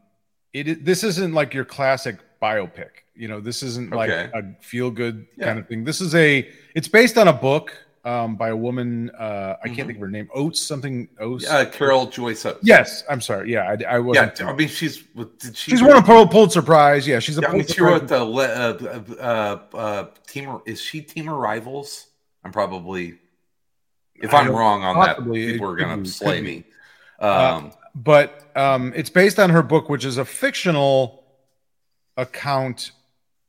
[0.54, 2.88] it is, this isn't like your classic biopic.
[3.14, 4.30] You know, this isn't like Okay.
[4.34, 5.46] a feel good Yeah.
[5.46, 5.84] kind of thing.
[5.84, 7.72] This is a, it's based on a book
[8.04, 9.10] um, by a woman.
[9.10, 10.28] Uh, I can't think of her name.
[10.34, 11.08] Oates something.
[11.18, 11.48] Oates.
[11.48, 12.44] Uh, Carol Joyce.
[12.44, 12.60] Oates.
[12.62, 13.52] yes, I'm sorry.
[13.52, 14.42] Yeah, I, I Yeah, wasn't.
[14.42, 15.02] I mean, she's.
[15.02, 17.06] Did she she's won a Pul- Pulitzer Prize.
[17.06, 20.60] Yeah, she's a Yeah, I mean, Pulitzer she wrote the le- uh, uh, uh, team.
[20.66, 22.08] Is she Team Rivals?
[22.44, 23.18] I'm probably.
[24.16, 25.46] If I'm wrong on possibly.
[25.46, 26.64] that, people are gonna be, slay me.
[27.18, 31.24] Um, but um, it's based on her book, which is a fictional
[32.16, 32.92] account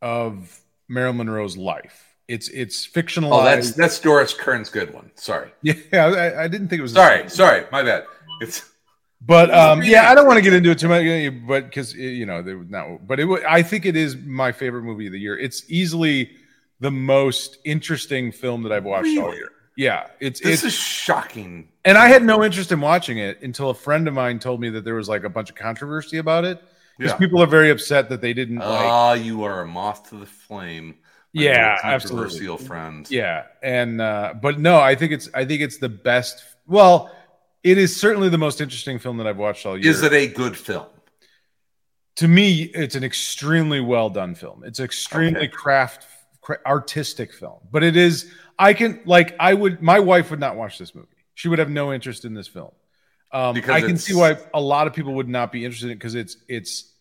[0.02, 2.15] of Marilyn Monroe's life.
[2.28, 3.42] It's it's fictionalized.
[3.42, 5.12] oh, that's that's Doris Kearns Goodwin.
[5.16, 5.76] Sorry, yeah.
[5.94, 6.94] I, I didn't think it was.
[6.94, 7.66] sorry, sorry.
[7.72, 8.06] My bad.
[8.42, 8.64] It's
[9.22, 12.26] But um, yeah, I don't want to get into it too much, but because you
[12.28, 13.08] know, they would not.
[13.08, 15.36] But it, I think it is my favorite movie of the year.
[15.38, 16.32] It's easily
[16.80, 19.52] the most interesting film that I've watched all year.
[19.78, 21.70] Yeah, it's this it's is shocking.
[21.86, 24.70] and I had no interest in watching it until a friend of mine told me
[24.70, 26.62] that there was like a bunch of controversy about it
[26.98, 27.18] because Yeah.
[27.18, 28.68] people are very upset that they didn't like.
[28.86, 30.96] Ah, you are a moth to the flame.
[31.44, 32.30] Yeah, little absolutely.
[32.30, 33.12] controversial friend.
[33.12, 36.44] Yeah, and uh, but no, I think it's I think it's the best.
[36.66, 37.12] Well,
[37.64, 39.92] it is certainly the most interesting film that I've watched all year.
[39.92, 40.86] Is it a good film?
[42.18, 44.64] to me, it's an extremely well done film.
[44.64, 45.48] It's extremely Okay.
[45.50, 46.06] craft
[46.66, 48.32] artistic film, but it is.
[48.58, 49.82] I can like I would.
[49.82, 51.08] My wife would not watch this movie.
[51.34, 52.72] She would have no interest in this film.
[53.34, 55.92] Um, Because I can see why a lot of people would not be interested in
[55.92, 56.94] it because it's it's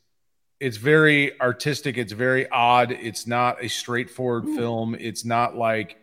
[0.64, 1.98] it's very artistic.
[1.98, 2.90] It's very odd.
[2.92, 4.56] It's not a straightforward Ooh.
[4.56, 4.96] film.
[4.98, 5.96] It's not like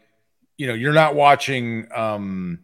[0.58, 2.60] you know you're not watching um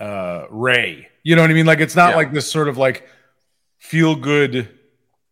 [0.00, 1.08] uh Ray.
[1.22, 1.66] You know what I mean?
[1.66, 2.16] Like it's not Yeah.
[2.16, 3.06] like this sort of like
[3.78, 4.68] feel good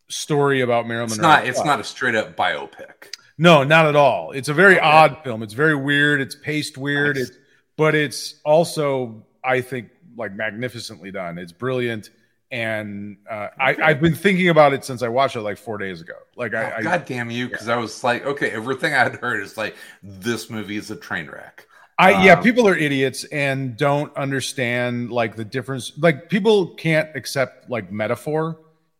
[0.09, 1.29] story about Marilyn It's Monroe.
[1.35, 1.47] not.
[1.47, 3.07] It's not a straight up biopic.
[3.37, 4.31] No, not at all.
[4.31, 4.85] It's a very Okay.
[4.85, 5.41] odd film.
[5.43, 6.21] It's very weird.
[6.21, 7.15] It's paced weird.
[7.15, 7.29] Nice.
[7.29, 7.37] It's
[7.77, 11.37] but it's also, I think, like magnificently done.
[11.39, 12.09] It's brilliant.
[12.51, 13.75] And uh, Okay.
[13.81, 16.15] I, I've been thinking about it since I watched it like four days ago.
[16.35, 17.47] Like I, Oh, I God damn you!
[17.49, 20.95] Because I was like, okay, everything I had heard is like this movie is a
[20.95, 21.67] train wreck.
[21.97, 25.91] I yeah, Um, people are idiots and don't understand like the difference.
[25.97, 28.59] Like people can't accept like metaphor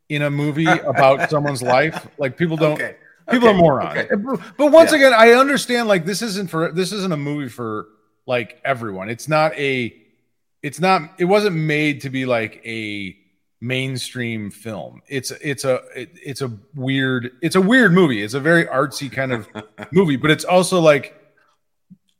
[0.10, 2.08] in a movie about someone's life.
[2.18, 2.82] Like people don't.
[2.82, 2.96] Okay.
[3.30, 4.06] People Okay, are morons.
[4.58, 4.98] But once Yeah.
[4.98, 7.88] again, I understand like this isn't for this isn't a movie for
[8.28, 9.10] like everyone.
[9.10, 9.96] It's not a.
[10.62, 11.14] It's not.
[11.20, 13.18] It wasn't made to be like a
[13.62, 15.02] mainstream film.
[15.08, 18.22] It's it's a it, it's a weird it's a weird movie.
[18.22, 19.48] It's a very artsy kind of
[19.92, 21.16] movie, but it's also like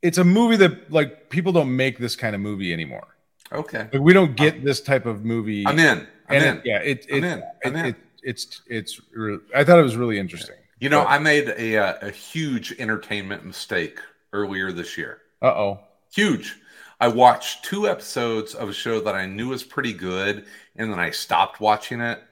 [0.00, 3.08] it's a movie that like people don't make this kind of movie anymore.
[3.52, 3.88] Okay.
[3.92, 5.66] Like we don't get this type of movie.
[5.66, 5.98] I'm in.
[6.28, 6.56] I'm and in.
[6.58, 7.42] it, yeah, it, I'm it, in.
[7.64, 7.86] I'm it- in.
[7.86, 10.54] it- it's it's re- I thought it was really interesting.
[10.78, 13.98] You know, But- I made a uh, a huge entertainment mistake
[14.32, 15.18] earlier this year.
[15.42, 15.80] Uh oh.
[16.14, 16.56] Huge.
[17.00, 20.98] I watched two episodes of a show that I knew was pretty good, and then
[20.98, 22.22] I stopped watching it.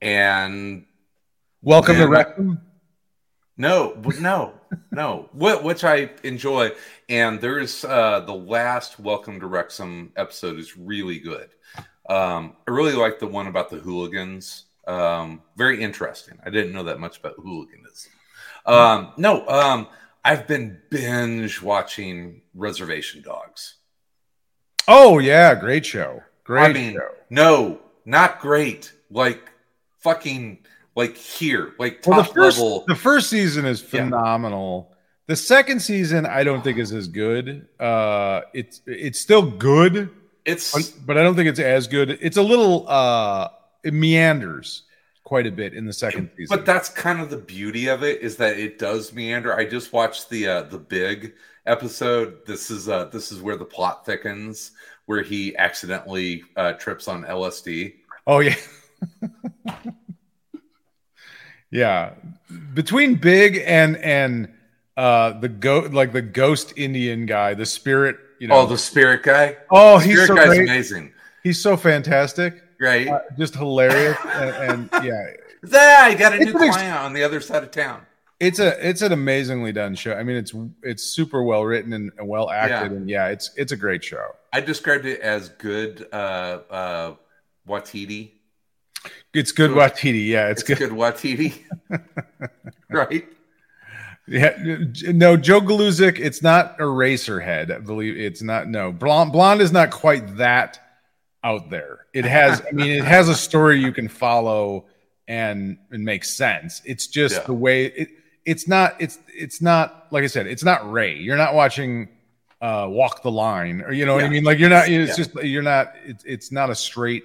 [0.00, 0.86] And
[1.62, 2.60] Welcome to Man,
[3.56, 4.54] no, no,
[4.90, 6.72] no, Wh- which I enjoy.
[7.08, 11.50] And there's uh, the last Welcome to Wrexham episode is really good.
[12.08, 14.64] Um, I really like the one about the hooligans.
[14.86, 16.38] Um, very interesting.
[16.44, 18.10] I didn't know that much about hooliganism.
[18.66, 19.88] Um, no, um,
[20.24, 23.76] I've been binge watching Reservation Dogs.
[24.88, 26.22] Oh yeah, great show.
[26.44, 27.08] Great I mean, show.
[27.30, 28.92] no, not great.
[29.10, 29.50] Like
[30.00, 30.58] fucking
[30.96, 32.84] like here, like Well, the top first level.
[32.86, 34.04] the first season is Yeah.
[34.04, 34.94] phenomenal.
[35.28, 37.66] The second season, I don't think is as good.
[37.78, 40.10] Uh, it's it's still good,
[40.44, 42.18] It's but, I don't think it's as good.
[42.20, 43.48] It's a little uh,
[43.84, 44.82] it meanders
[45.24, 46.54] quite a bit in the second season.
[46.56, 49.54] But that's kind of the beauty of it is that it does meander.
[49.56, 51.34] I just watched the uh, the big
[51.66, 52.44] episode.
[52.44, 54.72] This is uh, this is where the plot thickens,
[55.06, 57.94] where he accidentally uh, trips on LSD.
[58.26, 58.54] Oh yeah.
[61.70, 62.12] yeah.
[62.74, 64.48] Between Big and and
[64.96, 68.56] uh the goat like the ghost Indian guy, the spirit, you know.
[68.60, 69.56] Oh, the spirit guy.
[69.70, 70.60] oh, he's spirit so guy's great.
[70.68, 71.12] amazing,
[71.42, 72.62] He's so fantastic.
[72.80, 73.08] right?
[73.08, 75.26] Uh, just hilarious and, and yeah,
[75.72, 78.04] Ah, I got a It's new an ex- client on the other side of town.
[78.42, 80.14] It's a it's an amazingly done show.
[80.14, 80.52] I mean, it's
[80.82, 82.96] it's super well written and, and well acted Yeah.
[82.98, 84.26] and yeah, it's it's a great show.
[84.52, 86.16] I described it as good uh,
[86.68, 87.14] uh,
[87.68, 88.32] Waititi.
[89.32, 89.70] It's good.
[89.70, 90.26] Waititi.
[90.26, 90.90] Yeah, it's, It's good.
[90.90, 91.54] good Waititi,
[92.90, 93.26] right?
[94.26, 94.56] Yeah,
[95.12, 96.18] no, Joe Galuzik.
[96.18, 97.72] It's not Eraserhead.
[97.74, 98.68] I believe it's not.
[98.68, 99.30] No, Blonde.
[99.32, 100.80] Blonde is not quite that
[101.44, 102.06] out there.
[102.12, 102.60] It has.
[102.68, 104.86] I mean, it has a story you can follow
[105.28, 106.82] and and make sense.
[106.84, 107.42] It's just Yeah.
[107.44, 108.08] the way it.
[108.44, 108.96] It's not.
[109.00, 110.46] It's it's not like I said.
[110.46, 111.16] It's not Ray.
[111.16, 112.08] You're not watching
[112.60, 114.44] uh Walk the Line or you know what I mean.
[114.44, 114.88] Like you're not.
[114.88, 115.24] It's Yeah.
[115.24, 115.92] just you're not.
[116.04, 117.24] It's it's not a straight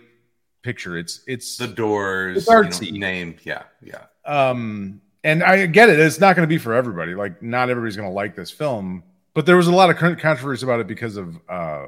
[0.63, 0.97] picture.
[0.97, 2.99] It's it's The doors, It's you know, artsy.
[2.99, 4.01] name, yeah, yeah.
[4.25, 7.95] um and i get it it's not going to be for everybody like not everybody's
[7.95, 9.01] going to like this film
[9.33, 11.85] but there was a lot of con- controversy about it because of uh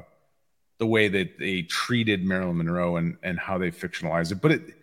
[0.78, 4.74] the way that they treated marilyn monroe and and how they fictionalized it but it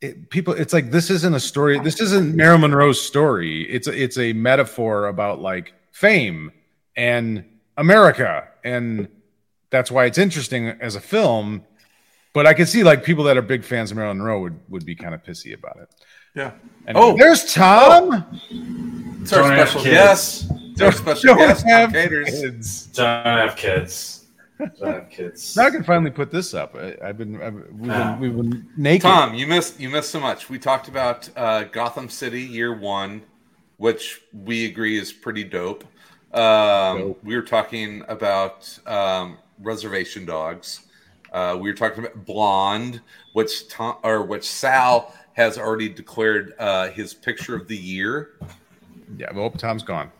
[0.00, 3.92] it, people it's like this isn't a story this isn't marilyn monroe's story it's a,
[4.02, 6.52] it's a metaphor about like fame
[6.96, 7.44] and
[7.78, 9.08] america and
[9.70, 11.64] that's why it's interesting as a film
[12.34, 14.84] but i could see like people that are big fans of marilyn monroe would would
[14.84, 15.88] be kind of pissy about it
[16.34, 16.52] Yeah.
[16.86, 17.16] Anyway, Oh.
[17.16, 18.12] there's Tom.
[18.12, 19.20] Oh.
[19.22, 19.94] It's our Don't have special kids.
[19.96, 20.52] guest.
[20.72, 22.28] It's our special Don't guest, have Caters.
[22.40, 22.86] kids.
[22.88, 24.25] Don't have kids.
[24.82, 25.56] Have kids.
[25.56, 26.74] Now I can finally put this up.
[26.76, 28.16] I, I've been, I've, we've, Ah.
[28.16, 29.02] been we've been naked.
[29.02, 30.48] Tom, you missed you missed so much.
[30.48, 33.22] We talked about uh, Gotham City Year One,
[33.76, 35.84] which we agree is pretty dope.
[36.32, 37.24] Um, Dope.
[37.24, 40.80] We were talking about um, Reservation Dogs.
[41.32, 43.00] Uh, we were talking about Blonde,
[43.34, 48.30] which Tom or which Sal has already declared uh, his picture of the year.
[49.18, 50.10] Yeah, well, Tom's gone.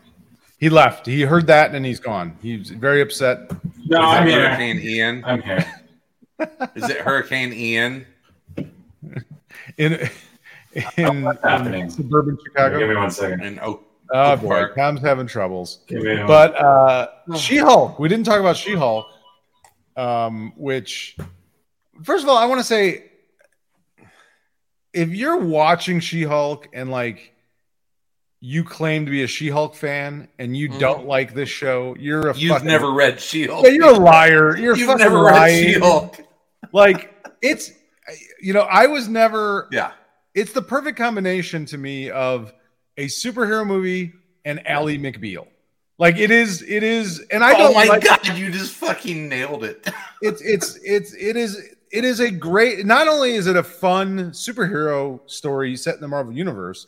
[0.59, 1.05] He left.
[1.05, 2.35] He heard that and he's gone.
[2.41, 3.51] He's very upset.
[3.89, 4.49] No, Is I'm it here.
[4.49, 5.23] Hurricane Ian?
[5.25, 5.65] I'm here.
[6.75, 8.05] Is it Hurricane Ian?
[9.77, 10.09] In
[10.97, 12.79] in, What's in suburban Chicago.
[12.79, 13.41] Give me one second.
[13.43, 14.75] In Oak, Oh Oak boy, Park.
[14.75, 15.79] Tom's having troubles.
[15.87, 16.27] Give me one.
[16.27, 17.99] But uh, She-Hulk.
[17.99, 19.05] We didn't talk about She-Hulk,
[19.95, 21.17] um, which
[22.03, 23.05] first of all, I want to say,
[24.93, 27.33] if you're watching She-Hulk and like
[28.39, 30.79] you claim to be a She-Hulk fan and you Mhm.
[30.79, 33.65] don't like this show, you're a You've fucking, never read She-Hulk.
[33.65, 34.55] Yeah, you're a liar.
[34.59, 35.73] You're You've never read lying.
[35.73, 36.17] She-Hulk.
[36.71, 37.71] Like it's,
[38.41, 39.67] you know, I was never.
[39.71, 39.91] Yeah.
[40.35, 42.53] It's the perfect combination to me of
[42.97, 44.13] a superhero movie
[44.45, 45.47] and Ally McBeal.
[45.99, 49.27] Like it is, it is, and I oh don't my like, god, you just fucking
[49.29, 49.89] nailed it.
[50.21, 51.59] it's it's it's it is
[51.91, 56.07] it is a great not only is it a fun superhero story set in the
[56.07, 56.85] marvel universe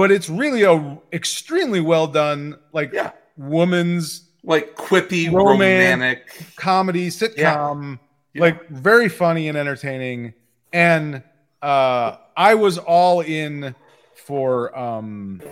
[0.00, 3.10] but it's really a extremely well done like Yeah.
[3.36, 6.32] woman's like quippy, romantic.
[6.56, 7.98] comedy sitcom
[8.34, 10.32] like very funny and entertaining
[10.72, 11.22] and
[11.60, 13.74] uh i was all in
[14.14, 15.42] for um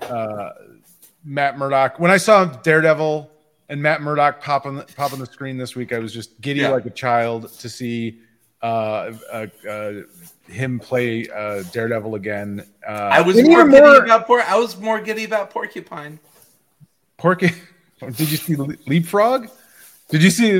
[0.00, 0.50] uh
[1.24, 3.30] matt murdock when i saw daredevil
[3.68, 6.40] and matt murdock pop on the, pop on the screen this week i was just
[6.40, 6.70] giddy Yeah.
[6.70, 8.20] like a child to see
[8.62, 9.92] uh, uh, uh
[10.48, 14.56] him play uh daredevil again uh I was and more giddy more about por- I
[14.56, 16.18] was more giddy about porcupine.
[17.16, 17.50] porky
[18.00, 19.48] did you see leapfrog
[20.08, 20.52] did you see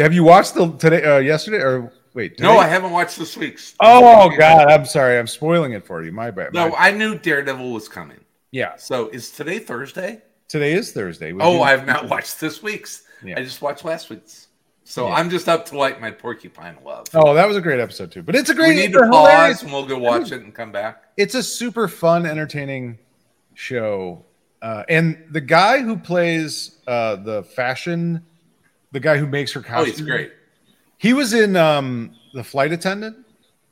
[0.00, 2.58] have you watched the today uh yesterday or wait No.
[2.58, 3.74] I haven't watched this week's.
[3.80, 5.18] Oh God, I'm sorry.
[5.18, 6.12] I'm spoiling it for you.
[6.12, 6.52] My bad.
[6.52, 8.20] No, My- I knew Daredevil was coming.
[8.50, 8.76] yeah.
[8.76, 10.20] So is today Thursday?
[10.48, 11.32] Today is Thursday.
[11.32, 13.04] We Oh, do- I have not watched this week's.
[13.24, 13.38] Yeah.
[13.38, 14.48] I just watched last week's.
[14.92, 15.14] So Yeah.
[15.14, 17.06] I'm just up to like my porcupine love.
[17.14, 18.22] Oh, that was a great episode too.
[18.22, 18.76] But it's a great.
[18.76, 21.04] we need to hilarious- pause and we'll go watch it and come back.
[21.16, 22.98] It's a super fun, entertaining
[23.54, 24.26] show.
[24.60, 28.22] Uh, and the guy who plays uh, the fashion,
[28.90, 30.30] the guy who makes her Oh, he's great.
[30.98, 33.16] He was in um, the flight attendant,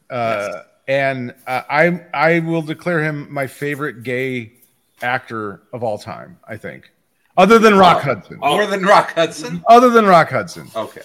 [0.09, 4.55] uh, and uh, I I will declare him my favorite gay
[5.03, 6.39] actor of all time.
[6.49, 6.91] I think,
[7.41, 8.15] other than Rock Oh.
[8.15, 8.39] Hudson.
[8.39, 9.63] More than Rock Hudson.
[9.69, 10.69] Other than Rock Hudson.
[10.75, 11.03] Okay.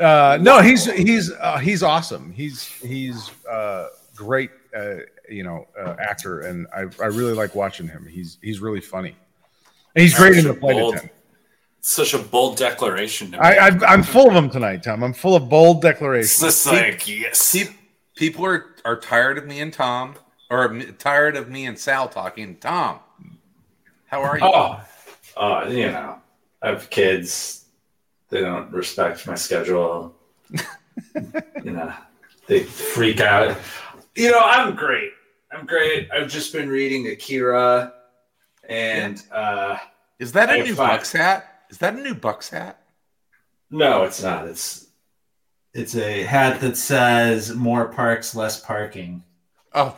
[0.00, 2.32] Uh, no, he's he's uh, he's awesome.
[2.32, 4.50] He's he's uh, great.
[4.76, 4.96] Uh,
[5.28, 8.06] you know uh, actor, and I I really like watching him.
[8.10, 9.14] He's he's really funny,
[9.94, 11.00] and he's great in the play Bold.
[11.80, 13.32] Such a bold declaration.
[13.32, 15.02] To I, I, I'm full of them tonight, Tom.
[15.02, 16.40] I'm full of bold It's declarations.
[16.40, 17.52] just like yes.
[17.54, 17.72] Pe-
[18.14, 20.14] people are are tired of me and Tom,
[20.50, 22.56] or tired of me and Sal talking.
[22.56, 22.98] Tom,
[24.06, 24.44] how are you?
[24.44, 24.80] Oh,
[25.38, 26.18] uh, you know,
[26.62, 27.64] I have kids.
[28.30, 30.14] They don't respect my schedule.
[31.64, 31.92] you know,
[32.46, 33.56] they freak out.
[34.14, 35.12] You know, I'm great.
[35.52, 36.08] I'm great.
[36.12, 37.92] I've just been reading Akira,
[38.68, 39.78] and uh,
[40.18, 41.62] Is that a I new find- Bucks hat?
[41.70, 42.80] Is that a new Bucks hat?
[43.70, 44.46] no, it's not.
[44.48, 44.86] It's
[45.74, 49.22] It's a hat that says more parks, less parking.
[49.74, 49.96] Oh,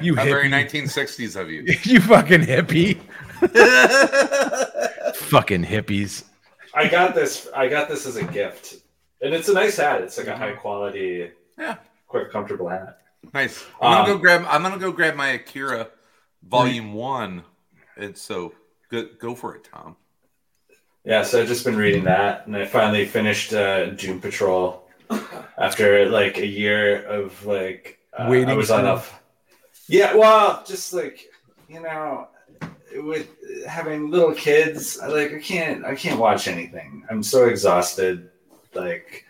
[0.00, 1.62] You very 1960s of you.
[1.82, 2.98] you fucking hippie.
[5.14, 6.24] fucking hippies.
[6.74, 7.48] I got this.
[7.54, 8.76] I got this as a gift,
[9.20, 10.02] and it's a nice hat.
[10.02, 11.76] It's like a high quality, Yeah.
[12.06, 12.98] quite comfortable hat.
[13.34, 13.64] Nice.
[13.80, 14.44] I'm gonna Um, go grab.
[14.48, 15.88] I'm gonna go grab my Akira
[16.42, 17.42] Volume One,
[17.96, 18.52] and so
[18.90, 19.96] go go for it, Tom.
[21.04, 24.84] Yeah, so I've just been reading that, and I finally finished uh, Doom Patrol
[25.56, 29.02] after like a year of like uh, Waiting I was for- on a
[29.88, 31.28] yeah, well, just like
[31.68, 32.28] you know,
[33.04, 33.28] with
[33.66, 37.04] having little kids, I, like I can't I can't watch anything.
[37.10, 38.30] I'm so exhausted.
[38.74, 39.24] Like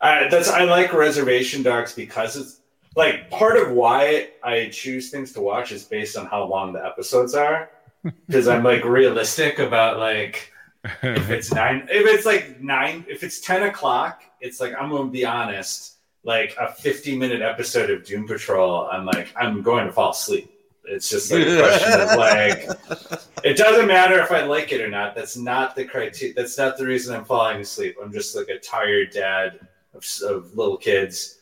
[0.00, 2.60] I, that's I like Reservation Dogs because it's
[2.96, 6.84] like part of why I choose things to watch is based on how long the
[6.84, 7.70] episodes are
[8.26, 10.50] because I'm like realistic about like
[10.84, 15.10] if it's nine if it's like nine if it's 10 o'clock it's like i'm gonna
[15.10, 19.92] be honest like a 50 minute episode of doom patrol i'm like i'm going to
[19.92, 20.49] fall asleep
[20.84, 22.68] it's just like a question of like
[23.44, 26.76] it doesn't matter if i like it or not that's not the criteria that's not
[26.76, 29.60] the reason i'm falling asleep i'm just like a tired dad
[29.94, 31.38] of, of little kids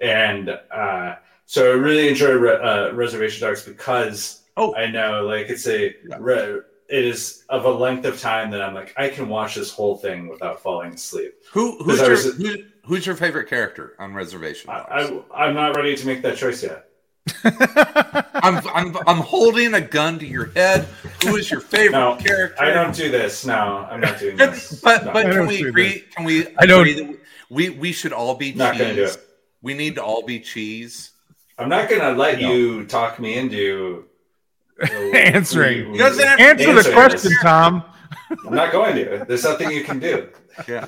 [0.00, 1.14] and uh
[1.46, 4.74] so i really enjoy Re- uh, reservation dogs because Oh.
[4.74, 8.72] i know like it's a re- it is of a length of time that I'm
[8.72, 11.34] like, I can watch this whole thing without falling asleep.
[11.52, 14.86] Who who's your was- who, who's your favorite character on Reservation Dogs?
[14.90, 16.87] I, I, I'm not ready to make that choice yet.
[17.44, 20.84] I'm, I'm I'm holding a gun to your head.
[21.24, 22.62] Who is your favorite No, character?
[22.62, 23.44] I don't do this.
[23.46, 24.80] No, I'm not doing this.
[24.84, 25.12] but, No.
[25.12, 26.04] but can we do agree?
[26.14, 26.46] Can we?
[26.56, 27.18] I don't- agree that
[27.50, 28.82] we we should all be Not cheese.
[28.82, 29.16] gonna do it.
[29.62, 31.10] We need to all be cheese.
[31.58, 32.52] I'm not gonna let No.
[32.52, 34.04] you talk me into
[35.14, 35.92] Answering.
[35.94, 37.42] You doesn't have Answer the question, this.
[37.42, 37.82] Tom.
[38.46, 39.24] I'm not going to.
[39.26, 40.28] There's nothing you can do.
[40.68, 40.86] Yeah,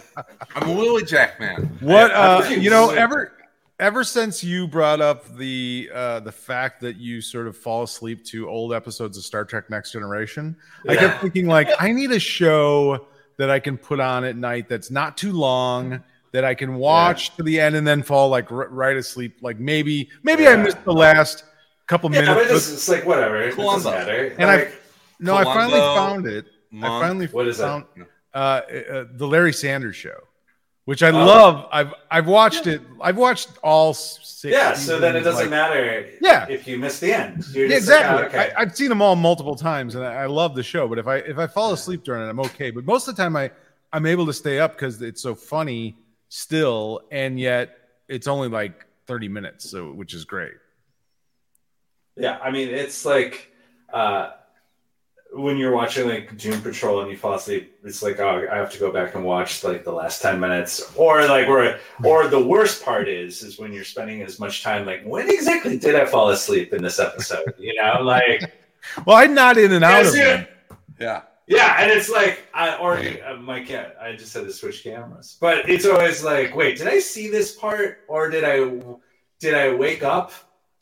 [0.54, 1.76] I'm a Willie Jack man.
[1.80, 3.32] What I- I uh, you know, ever
[3.80, 8.24] ever since you brought up the uh, the fact that you sort of fall asleep
[8.26, 10.54] to old episodes of Star Trek Next Generation,
[10.88, 13.06] I kept thinking like I need a show
[13.38, 17.34] that I can put on at night that's not too long that I can watch
[17.36, 19.38] to the end and then fall like r- right asleep.
[19.40, 21.44] Like maybe maybe I missed the last
[21.88, 22.52] couple Yeah, but minutes.
[22.68, 23.40] it's, it's like whatever.
[23.42, 23.90] It doesn't Columbo.
[23.90, 24.34] matter.
[24.38, 24.82] And I- Like,
[25.18, 26.46] no, I finally found it.
[26.76, 27.64] I finally What is that?
[27.64, 27.84] found
[28.32, 30.16] uh, uh, the Larry Sanders show,
[30.90, 31.24] which I Oh.
[31.34, 31.68] love.
[31.70, 32.80] I've I've watched it.
[33.00, 34.52] I've watched all six.
[34.52, 36.10] yeah, so then it doesn't like- matter.
[36.20, 36.46] Yeah.
[36.48, 37.44] if you miss the end.
[37.52, 38.24] You're Yeah, just like, exactly.
[38.24, 38.52] oh, okay.
[38.56, 40.88] I, I've seen them all multiple times, and I, I love the show.
[40.88, 42.70] But if I if I fall asleep during it, I'm okay.
[42.72, 43.52] But most of the time, I
[43.92, 45.96] I'm able to stay up because it's so funny
[46.28, 47.66] still, and yet
[48.08, 50.54] it's only like 30 minutes, so which is great.
[52.16, 53.52] Yeah, I mean, it's like
[53.92, 54.30] uh,
[55.32, 57.78] when you're watching like Doom Patrol and you fall asleep.
[57.84, 60.92] It's like, oh, I have to go back and watch like the last ten minutes,
[60.96, 64.86] or like, or or the worst part is, is when you're spending as much time
[64.86, 67.54] like, when exactly did I fall asleep in this episode?
[67.58, 68.52] You know, like,
[69.06, 70.24] Well, I'm not in and out of yeah.
[70.24, 70.46] them.
[70.98, 73.96] Yeah, yeah, and it's like, I or uh, my cat.
[74.00, 77.56] I just had to switch cameras, but it's always like, wait, did I see this
[77.56, 78.80] part, or did I
[79.38, 80.32] did I wake up?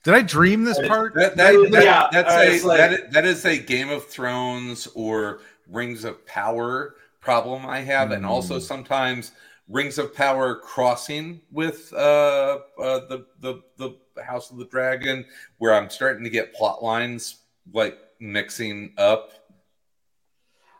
[0.08, 1.12] Did I dream this part?
[1.16, 4.88] that, that, that- Yeah, that's a like- that, is, that is a Game of Thrones
[4.94, 5.40] or
[5.70, 8.62] Rings of Power problem I have, and also Mm.
[8.62, 9.32] sometimes
[9.68, 15.26] Rings of Power crossing with uh, uh, the the the House of the Dragon,
[15.58, 17.42] where I'm starting to get plot lines
[17.74, 19.32] like mixing up.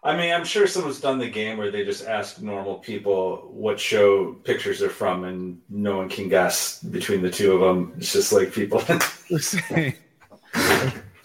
[0.04, 3.80] I mean, I'm sure someone's done the game where they just ask normal people what
[3.80, 7.92] show pictures are from, and no one can guess between the two of them.
[7.98, 8.82] It's just like people.
[9.30, 9.54] Let's.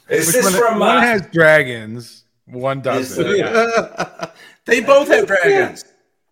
[0.09, 0.79] Is Which this one, from?
[0.79, 3.23] one Uh, has dragons, one doesn't.
[3.25, 4.31] the-
[4.65, 5.85] they both have dragons.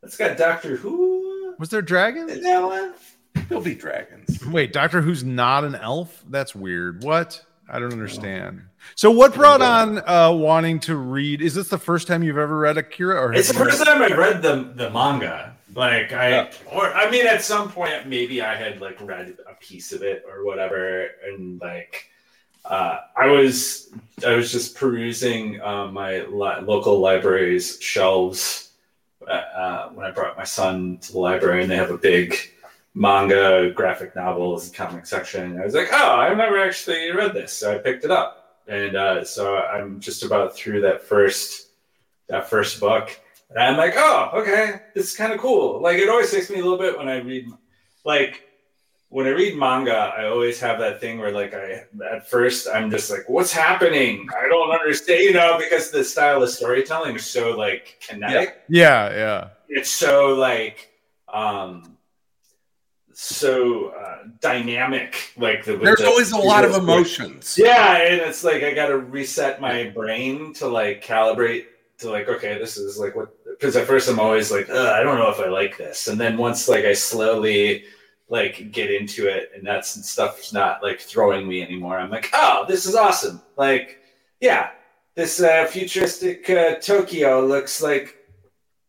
[0.04, 2.32] it's got Doctor Who Was there dragons?
[2.34, 2.94] in that one.
[3.48, 4.46] They'll be dragons.
[4.48, 6.24] Wait, Doctor Who's not an elf?
[6.30, 7.04] That's weird.
[7.04, 7.44] What?
[7.74, 8.64] I don't understand.
[8.96, 11.42] So, what brought on uh, wanting to read?
[11.42, 13.16] Is this the first time you've ever read Akira?
[13.16, 15.56] Or It's the have you first time I read the the manga.
[15.74, 16.52] Like I, Yeah.
[16.70, 20.26] or I mean, at some point maybe I had like read a piece of it
[20.30, 22.10] or whatever, and like
[22.66, 23.90] uh, I was
[24.28, 28.72] I was just perusing uh, my li- local library's shelves
[29.26, 32.36] uh, uh, when I brought my son to the library, and they have a big
[32.94, 35.60] manga, graphic novels, comic section.
[35.60, 38.96] I was like, oh, I've never actually read this, so I picked it up, and
[38.96, 41.70] uh, so I'm just about through that first
[42.28, 43.20] that first book,
[43.50, 45.82] and I'm like, oh, okay, this is kind of cool.
[45.82, 47.48] Like it always takes me a little bit when I read,
[48.06, 48.48] like
[49.12, 52.90] when I read manga, I always have that thing where like I at first I'm
[52.90, 54.26] just like, what's happening?
[54.42, 58.62] I don't understand, you know, because the style of storytelling is so like kinetic.
[58.70, 59.48] Yeah, yeah.
[59.68, 60.94] It's so like
[61.28, 61.91] um
[63.22, 65.32] so uh, dynamic.
[65.38, 67.56] Like the There's the always a lot of emotions.
[67.56, 71.66] Yeah, and it's like I gotta reset my brain to like calibrate
[72.00, 75.20] to like, okay, this is like what because at first I'm always like, I don't
[75.20, 76.08] know if I like this.
[76.08, 77.84] And then once like I slowly
[78.28, 82.66] like get into it and that's stuff's not like throwing me anymore, I'm like, oh,
[82.68, 83.40] this is awesome.
[83.56, 84.00] Like,
[84.40, 84.72] yeah,
[85.14, 88.18] this uh, futuristic uh, Tokyo looks like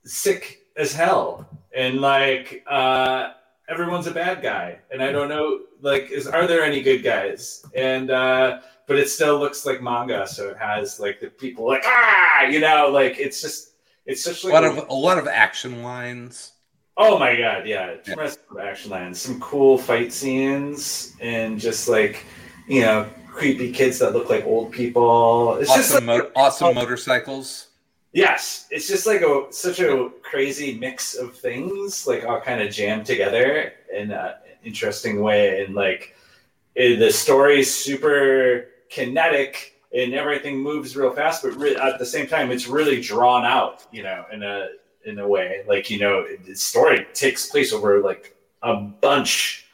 [0.06, 1.46] sick as hell.
[1.76, 3.32] And like uh
[3.68, 4.78] everyone's a bad guy.
[4.90, 7.64] And I don't know like is are there any good guys?
[7.74, 11.82] And uh but it still looks like manga, so it has like the people like
[11.86, 13.74] ah, you know, like it's just
[14.06, 16.52] it's such A lot of a lot of action lines.
[16.96, 22.24] oh my god, yeah, tremendous action lines, some cool fight scenes, and just like
[22.68, 25.56] you know, creepy kids that look like old people.
[25.56, 27.68] It's just like, mo- awesome motorcycles.
[28.12, 32.72] Yes, it's just like a such a crazy mix of things, like all kind of
[32.72, 34.34] jammed together in an
[34.64, 36.14] interesting way, and like
[36.74, 42.26] it, the story's super kinetic and everything moves real fast, but re- at the same
[42.26, 44.68] time, it's really drawn out, you know, in a
[45.04, 45.62] in a way.
[45.66, 49.66] Like you know, the story takes place over like a bunch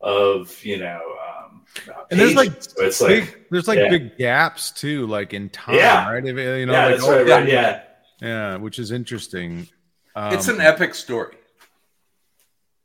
[0.00, 1.00] of you know.
[1.26, 1.62] Um,
[2.10, 3.90] And there's, like, so it's like big, there's like yeah.
[3.90, 6.10] big gaps too, like in time, Yeah.
[6.10, 6.24] right?
[6.24, 7.48] If, you know, yeah, like, that's what I oh, read.
[7.48, 7.82] Yeah,
[8.20, 9.68] yeah, which is interesting.
[10.14, 11.36] Um, it's an epic story.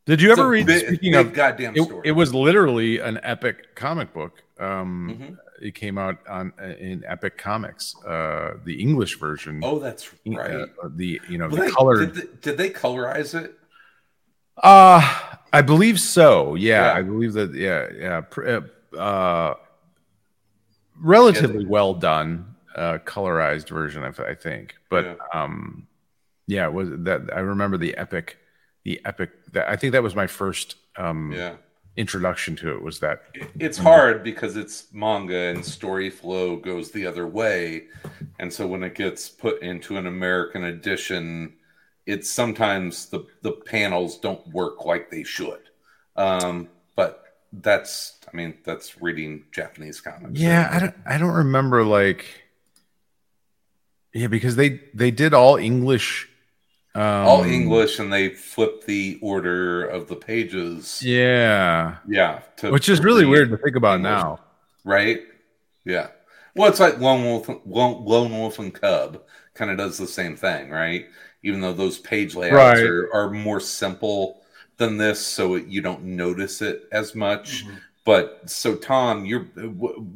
[0.06, 0.66] Did you It's ever read?
[0.66, 2.02] big- speaking big of, goddamn it, story.
[2.08, 4.44] it was literally an epic comic book.
[4.60, 5.38] Um, Mhm.
[5.64, 9.62] It came out on in Epic Comics, uh, the English version.
[9.64, 10.68] Oh, that's uh, right.
[10.98, 12.06] the you know Well, the they- color.
[12.08, 13.54] Did they, did they colorize it?
[14.58, 15.02] Uh
[15.54, 16.56] I believe so.
[16.56, 16.94] Yeah, Yeah.
[17.00, 17.54] I believe that.
[17.54, 18.22] Yeah, yeah.
[18.98, 19.54] uh, Uh,
[21.00, 24.04] relatively well done, uh, colorized version.
[24.04, 25.16] I, I think, but Yeah.
[25.34, 25.88] um,
[26.48, 28.38] yeah, it was that I remember the epic,
[28.84, 29.32] the epic.
[29.54, 31.56] That I think that was my first um Yeah.
[31.96, 32.82] introduction to it.
[32.82, 33.22] Was that
[33.60, 37.88] It's hard because it's manga and story flow goes the other way.
[38.40, 41.54] And so when it gets put into an American edition,
[42.06, 45.60] it's sometimes the, the panels don't work like they should.
[46.16, 50.40] Um, but that's, I mean, that's reading Japanese comics.
[50.40, 52.41] Yeah, I don't I don't remember like
[54.14, 56.28] Yeah, because they they did all English
[56.94, 61.02] um All English and they flip the order of the pages.
[61.02, 61.96] Yeah.
[62.08, 62.42] Yeah.
[62.58, 64.12] to- Which is really weird to think about English.
[64.12, 64.40] now.
[64.84, 65.22] right?
[65.86, 66.08] Yeah.
[66.56, 69.22] Well, it's like Lone Wolf, Lone, Lone Wolf and Cub
[69.54, 71.06] kind of does the same thing, right?
[71.44, 72.84] Even though those page layouts Right.
[72.84, 74.42] are, are more simple
[74.76, 77.64] than this, so it, you don't notice it as much.
[77.64, 77.76] Mm-hmm.
[78.04, 79.48] But so Tom, you're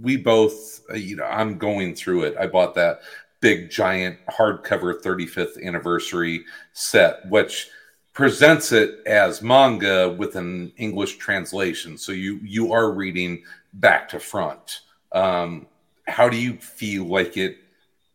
[0.01, 2.35] we both, uh, you know, I'm going through it.
[2.37, 2.99] I bought that
[3.45, 6.43] big giant hardcover 35th anniversary
[6.73, 7.69] set, which
[8.11, 11.95] presents it as manga with an English translation.
[11.95, 13.43] So you you are reading
[13.73, 14.81] back to front.
[15.11, 15.67] Um,
[16.07, 17.57] how do you feel like it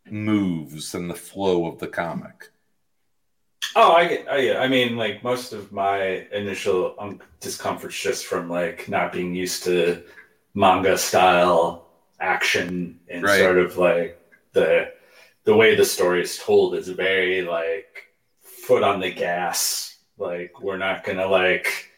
[0.05, 2.49] moves and the flow of the comic?
[3.77, 4.57] Oh, I get, I get.
[4.57, 9.63] I mean, like most of my initial um, discomfort's just from like not being used
[9.63, 10.03] to
[10.55, 11.87] manga style
[12.19, 13.39] action and Right.
[13.39, 14.19] sort of like
[14.51, 14.91] the
[15.43, 18.07] the way the story is told is very like
[18.41, 19.97] foot on the gas.
[20.17, 21.89] Like we're not gonna like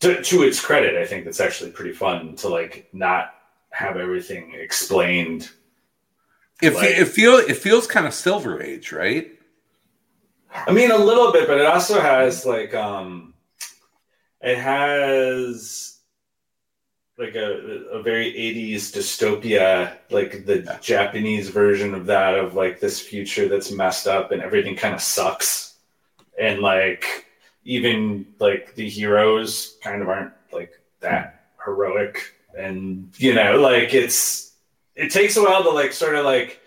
[0.00, 3.34] to, to its credit, I think it's actually pretty fun to like not
[3.70, 5.50] have everything explained
[6.62, 9.32] It, Like- it feel it feels kind of Silver Age, right?
[10.50, 13.34] I mean, a little bit, but it also has like um,
[14.40, 15.97] it has
[17.18, 20.78] like a a very '80s dystopia, like the Yeah.
[20.80, 25.00] Japanese version of that, of like this future that's messed up and everything kind of
[25.02, 25.74] sucks,
[26.38, 27.26] and like
[27.64, 34.52] even like the heroes kind of aren't like that heroic, and you know, like it's
[34.94, 36.60] it takes a while to like sort of like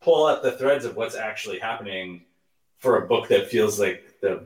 [0.00, 2.22] pull at the threads of what's actually happening
[2.78, 4.44] for a book that feels like the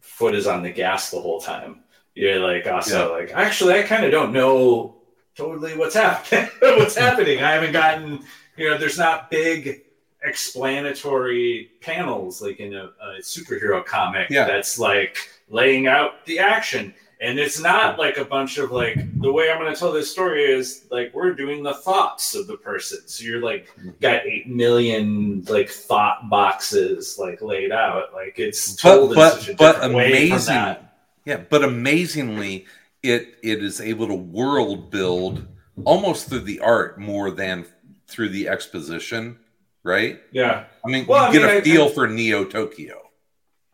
[0.00, 1.82] foot is on the gas the whole time.
[2.16, 4.96] You're like ah, also like actually I kind of don't know
[5.36, 6.48] totally what's happening.
[6.60, 7.42] what's happening?
[7.42, 8.24] I haven't gotten,
[8.56, 9.82] you know, there's not big
[10.24, 14.46] explanatory panels like in a, a superhero comic Yeah.
[14.46, 16.94] that's like laying out the action.
[17.18, 20.10] And it's not like a bunch of like the way I'm going to tell this
[20.10, 22.98] story is like we're doing the thoughts of the person.
[23.06, 23.90] So you're like mm-hmm.
[24.00, 28.12] got eight million like thought boxes like laid out.
[28.12, 30.85] Like it's told but in such a but different way from amazing that.
[31.26, 32.64] Yeah but amazingly
[33.02, 35.46] it it is able to world build
[35.84, 37.66] almost through the art more than
[38.08, 39.38] through the exposition
[39.82, 40.20] right?
[40.32, 40.64] Yeah.
[40.84, 43.02] i mean Well, I you get mean, a I- feel I- for neo tokyo.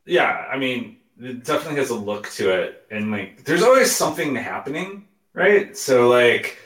[0.05, 4.35] Yeah i mean it definitely has a look to it and like there's always something
[4.35, 5.77] happening right?
[5.77, 6.59] So like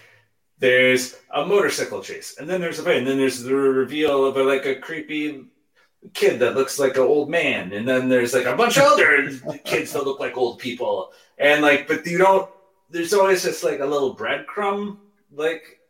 [0.59, 4.37] there's a motorcycle chase and then there's a fight and then there's the reveal of
[4.39, 5.45] a, like a creepy
[6.15, 9.31] kid that looks like an old man and then there's like a bunch of other
[9.65, 11.13] kids that look like old people.
[11.39, 12.51] And like but you don't
[12.91, 14.99] there's always just like a little breadcrumb
[15.33, 15.81] like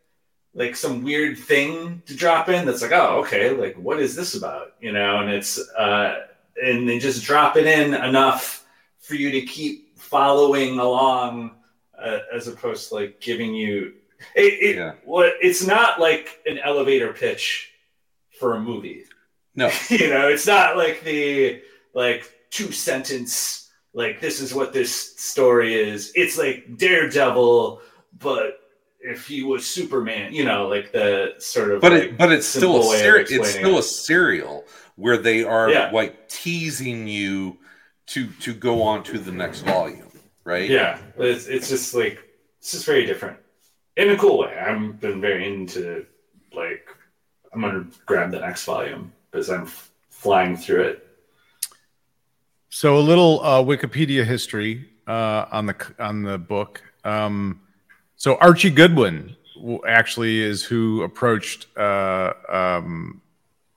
[0.53, 4.35] like some weird thing to drop in that's like oh okay like what is this
[4.35, 4.73] about?
[4.81, 6.25] You know and it's uh
[6.61, 8.65] and they just drop it in enough
[8.99, 11.51] for you to keep following along
[11.97, 13.93] uh, as opposed to like giving you
[14.35, 14.93] it, it Yeah.
[15.05, 17.71] what it's not like an elevator pitch
[18.39, 19.03] for a movie
[19.57, 21.61] no you know it's not like the
[21.93, 27.81] like two sentence like this is what this story is it's like daredevil
[28.19, 28.59] but
[29.01, 32.47] if he was superman you know like the sort of but like, it but it's
[32.47, 33.79] still a ser- it's still it.
[33.79, 34.63] a serial
[34.95, 35.91] where they are Yeah.
[35.91, 37.57] like teasing you
[38.07, 40.11] to to go on to the next volume
[40.43, 42.19] right Yeah, it's, it's just like
[42.59, 43.37] it's just very different
[43.97, 44.57] in a cool way.
[44.57, 46.05] I've been very into
[46.53, 46.87] like
[47.53, 51.07] I'm gonna grab the next volume because I'm f- flying through it.
[52.69, 56.81] So a little uh, Wikipedia history uh, on the on the book.
[57.03, 57.61] Um,
[58.15, 59.35] so Archie Goodwin
[59.87, 63.21] actually is who approached uh, um,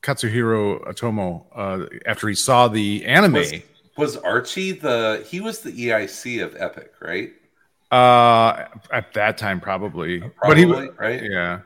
[0.02, 3.34] Katsuhiro Otomo uh, after he saw the anime.
[3.34, 3.52] Was-
[3.96, 7.32] was archie the he was the eic of epic right
[7.92, 11.60] Uh, at that time, probably, but Probably, he right yeah.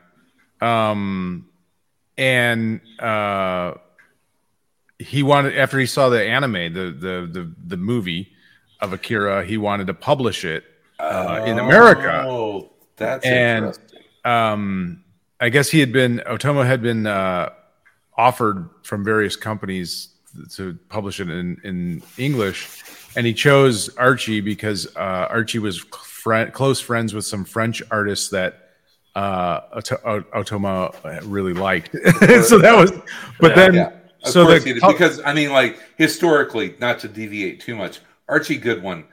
[0.59, 1.47] Um,
[2.17, 3.75] and uh,
[4.99, 8.31] he wanted after he saw the anime, the the the the movie
[8.81, 10.63] of Akira, he wanted to publish it
[10.99, 12.23] uh, in America.
[12.25, 15.03] oh that's And- interesting Um,
[15.39, 17.49] I guess he had been Otomo had been uh,
[18.17, 20.09] offered from various companies
[20.55, 22.83] to publish it in in English,
[23.17, 28.29] and he chose Archie because uh, Archie was friend, close friends with some French artists
[28.29, 28.69] that
[29.15, 29.61] uh,
[30.33, 30.93] Otomo
[31.23, 31.91] really liked.
[32.43, 32.91] so that was,
[33.39, 33.91] but then yeah
[34.25, 37.75] Of so course the he did, because I mean, like historically, not to deviate too
[37.75, 39.05] much, Archie Goodwin.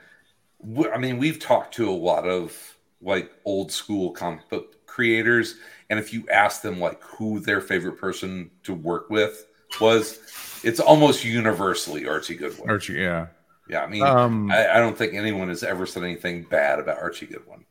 [0.93, 5.55] I mean, we've talked to a lot of like old school comic book creators,
[5.89, 9.45] and if you ask them like who their favorite person to work with
[9.81, 10.19] was,
[10.63, 12.69] it's almost universally Archie Goodwin.
[12.69, 13.27] Archie, yeah.
[13.67, 16.99] yeah, I mean, Um, I, I don't think anyone has ever said anything bad about
[16.99, 17.65] Archie Goodwin.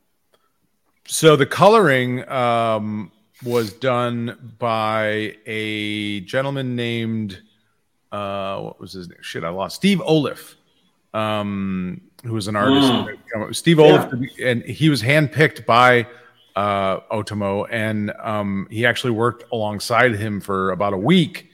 [1.06, 3.10] So the coloring um,
[3.44, 7.42] was done by a gentleman named
[8.12, 9.18] uh, what was his name?
[9.22, 10.54] Shit, I lost Steve Oliff,
[11.14, 12.92] um, who was an artist.
[13.52, 16.06] Steve Oliff, and he was handpicked by
[16.54, 21.48] uh, Otomo, and um, he actually worked alongside him for about a week.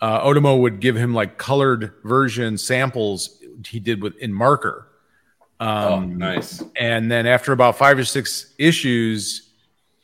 [0.00, 4.86] Uh, Otomo would give him like colored version samples he did with in marker.
[5.60, 6.62] oh, Um, nice.
[6.76, 9.50] and then after about five or six issues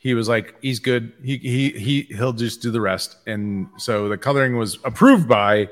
[0.01, 1.13] he was like he's good.
[1.23, 3.17] He he he he'll just do the rest.
[3.27, 5.69] And so the coloring was approved by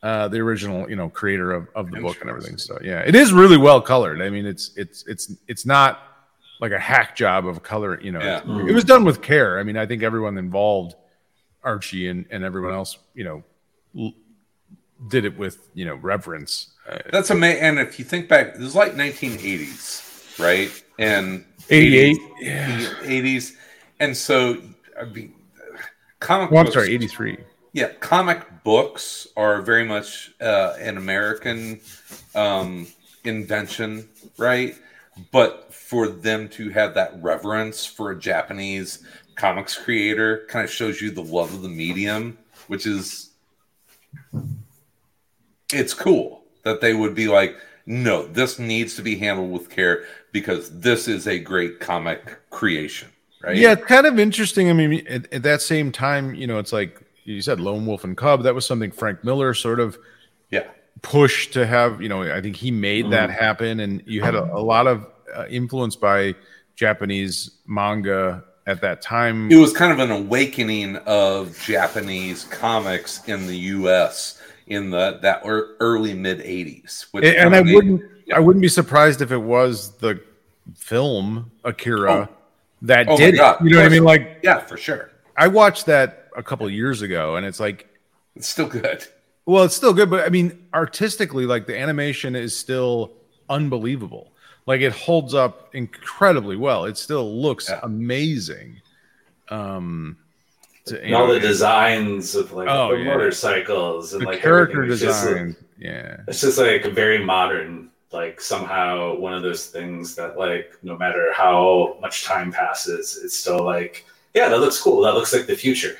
[0.00, 2.56] uh the original you know creator of, of the book and everything.
[2.56, 4.22] So yeah it is really well colored.
[4.22, 6.00] I mean it's it's it's it's not
[6.60, 8.20] like a hack job of color you know.
[8.20, 8.42] Yeah.
[8.68, 9.58] it was done with care.
[9.58, 10.94] I mean i think everyone involved
[11.64, 13.42] archie and and everyone else you know
[13.98, 14.14] l-
[15.08, 16.70] did it with you know reverence.
[16.88, 17.62] Uh, That's amazing.
[17.62, 20.70] And if you think back, this is like 1980s, right?
[20.98, 23.52] And 88 80s, 80s.
[24.00, 24.60] And so,
[25.00, 25.34] I mean,
[26.20, 27.38] comic well, i'm books, sorry 83
[27.74, 31.80] yeah, comic books are very much uh, an American
[32.36, 32.86] um,
[33.24, 34.76] invention, right?
[35.32, 41.02] But for them to have that reverence for a Japanese comics creator kind of shows
[41.02, 42.38] you the love of the medium,
[42.68, 43.30] which is
[45.72, 50.04] it's cool that they would be like, no, this needs to be handled with care
[50.30, 53.10] because this is a great comic creation,
[53.46, 53.56] right?
[53.56, 54.70] Yeah, it's kind of interesting.
[54.70, 58.04] I mean, at, at that same time, you know, it's like you said, Lone Wolf
[58.04, 58.42] and Cub.
[58.42, 59.98] That was something Frank Miller sort of
[60.50, 60.64] yeah,
[61.02, 62.00] pushed to have.
[62.00, 65.06] You know, I think he made that happen, and you had a, a lot of
[65.34, 66.34] uh, influence by
[66.76, 69.50] Japanese manga at that time.
[69.50, 74.40] It was kind of an awakening of Japanese comics in the U.S.
[74.66, 77.06] in the that early mid '80s.
[77.12, 78.02] which and kind I wouldn't
[78.34, 80.20] I wouldn't be surprised if it was the
[80.76, 82.28] film Akira
[82.84, 83.56] that Oh did it.
[83.62, 84.04] You know what I mean?
[84.04, 85.10] Like Yeah, for sure.
[85.36, 87.88] I watched that a couple years ago, and it's like,
[88.36, 89.04] It's still good.
[89.46, 93.12] well, it's still good, but I mean, artistically, like the animation is still
[93.50, 94.32] unbelievable.
[94.66, 96.84] Like it holds up incredibly well.
[96.86, 97.80] It still looks Yeah.
[97.82, 98.80] amazing.
[99.50, 100.16] Um,
[100.86, 103.04] to, you And all know, the designs of like Oh, the yeah.
[103.14, 104.92] motorcycles and the like character everything.
[104.92, 105.56] It's just, like- design.
[105.78, 106.16] yeah.
[106.28, 110.96] it's just like a very modern like somehow one of those things that like no
[110.96, 115.46] matter how much time passes it's still like yeah that looks cool that looks like
[115.46, 115.96] the future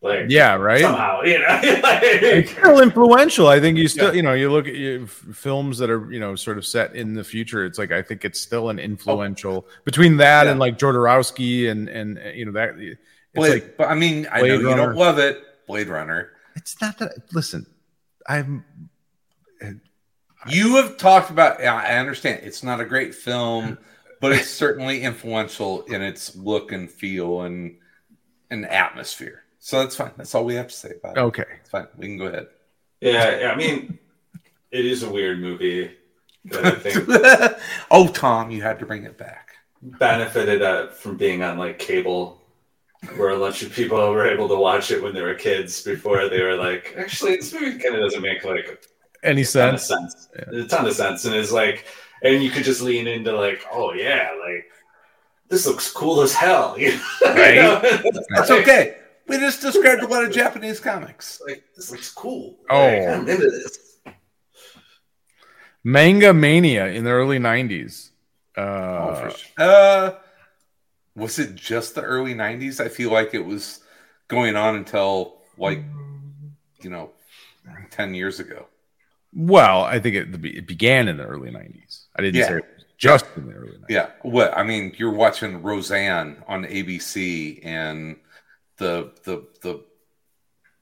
[0.00, 0.80] like Yeah, right.
[0.80, 3.48] somehow you know it's still influential.
[3.48, 6.20] I think you still, you know, you look at you, f- films that are, you
[6.20, 7.64] know, sort of set in the future.
[7.64, 10.52] It's like I think it's still an influential between that Yeah.
[10.52, 13.00] and like Jodorowsky and and uh, you know that it's
[13.34, 16.30] Blade, like but I mean, I know Blade you don't love it, Blade Runner.
[16.54, 17.12] it's not that.
[17.34, 17.66] Listen,
[18.28, 18.64] I'm
[20.46, 21.62] You have talked about.
[21.62, 23.78] I understand it's not a great film,
[24.20, 27.76] but it's certainly influential in its look and feel and
[28.50, 29.44] and atmosphere.
[29.58, 30.12] So that's fine.
[30.16, 31.20] That's all we have to say about it.
[31.20, 31.44] okay.
[31.60, 31.86] It's fine.
[31.96, 32.46] We can go ahead.
[33.00, 33.98] yeah, yeah i mean
[34.70, 35.90] it is a weird movie
[36.54, 37.04] i think
[37.90, 39.50] oh, Tom, you had to bring it back.
[39.82, 42.42] benefited uh, from being on like cable
[43.16, 46.28] where a bunch of people were able to watch it when they were kids before
[46.28, 48.82] they were like actually this movie kind of doesn't make like
[49.22, 50.28] Any ton of sense?
[50.32, 50.48] sense.
[50.52, 51.24] A ton of sense.
[51.24, 51.86] And it's like,
[52.22, 54.66] and you could just lean into like, oh yeah, like
[55.48, 56.76] this looks cool as hell.
[56.78, 57.80] You know?
[57.82, 58.14] Right?
[58.34, 58.96] That's okay.
[59.26, 61.40] We just described a lot of Japanese comics.
[61.46, 62.56] Like this looks cool.
[62.70, 62.76] Oh.
[62.78, 63.78] Like, I'm into this.
[65.84, 68.10] Manga mania in the early '90s.
[68.56, 69.48] Oh, Uh, for sure.
[69.58, 70.14] Uh,
[71.14, 72.80] was it just the early '90s?
[72.80, 73.80] I feel like it was
[74.28, 75.82] going on until like
[76.82, 77.10] you know,
[77.90, 78.66] ten years ago.
[79.32, 82.04] Well, I think it, it began in the early '90s.
[82.16, 82.48] I didn't Yeah.
[82.48, 83.86] say it was just in the early '90s.
[83.88, 84.10] Yeah.
[84.22, 88.16] What I mean, you're watching Roseanne on ABC, and
[88.78, 89.84] the the the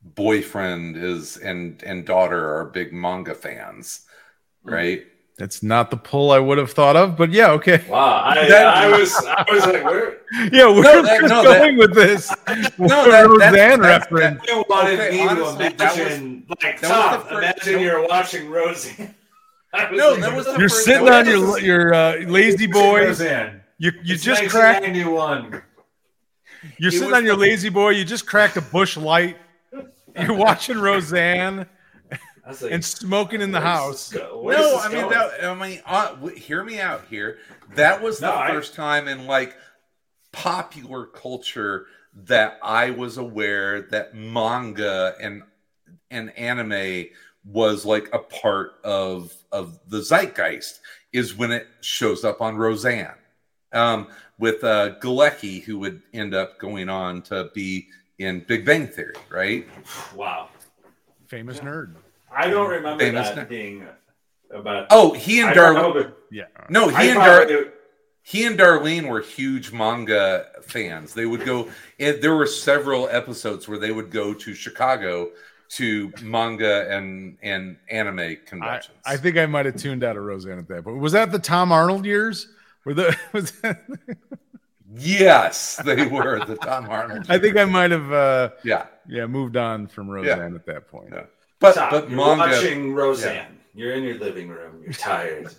[0.02, 4.06] boyfriend is and and daughter are big manga fans,
[4.64, 4.74] mm-hmm.
[4.74, 5.06] right?
[5.38, 7.84] That's not the pull I would have thought of, but yeah, okay.
[7.90, 8.22] Wow.
[8.24, 10.18] I, That- I was I was like, where
[10.50, 12.30] Yeah, we're No, that- no, going with this.
[12.78, 13.80] No, that- Roseanne that's- that's-
[14.12, 14.40] reference.
[14.48, 17.66] you wanted Okay, me honestly, to that was- imagine like that was Tom, the first-
[17.66, 19.14] imagine you're watching Roseanne.
[19.92, 22.66] No, like, that was the You're first- sitting that on your was- your uh, lazy
[22.66, 23.10] boy.
[23.78, 24.80] You you It's just cracked.
[24.86, 25.62] 1991.
[26.78, 27.90] You're It sitting on your the- lazy boy.
[27.90, 29.36] You just cracked a Busch Light.
[30.18, 31.66] You're watching Roseanne I was
[32.46, 34.10] like, and smoking in the house.
[34.10, 35.44] this go- where's No, I mean that.
[35.44, 37.38] I mean, uh, w- hear me out here.
[37.74, 39.56] That was the No, I- first time in like
[40.32, 45.42] popular culture that I was aware that manga and
[46.10, 47.06] and anime
[47.44, 50.80] was like a part of of the zeitgeist.
[51.12, 53.14] Is when it shows up on Roseanne
[53.72, 57.88] um, with uh, Galecki, who would end up going on to be
[58.18, 59.66] in Big Bang Theory, right?
[60.14, 60.48] Wow.
[61.28, 61.94] Famous nerd.
[62.36, 63.46] I don't remember Famous that name.
[63.48, 63.86] being
[64.50, 64.88] about.
[64.90, 65.74] Oh, he and Darlene.
[65.80, 66.44] probably- Yeah.
[66.68, 67.70] No, he I and Dar- probably-
[68.22, 71.14] he and Darlene were huge manga fans.
[71.14, 71.68] They would go.
[72.00, 75.30] And there were several episodes where they would go to Chicago
[75.68, 78.96] to manga and and anime conventions.
[79.04, 80.98] I think I might have tuned out of Roseanne at that point.
[80.98, 82.48] Was that the Tom Arnold years?
[82.84, 83.84] Were the was that,
[84.94, 87.26] yes, they were the Tom Arnold.
[87.28, 91.10] I think I might have uh, yeah, yeah moved on from Roseanne at that point.
[91.12, 91.24] Yeah.
[91.60, 92.54] But Tom, but you're manga.
[92.54, 93.58] watching Roseanne.
[93.74, 94.82] You're in your living room.
[94.82, 95.54] You're tired.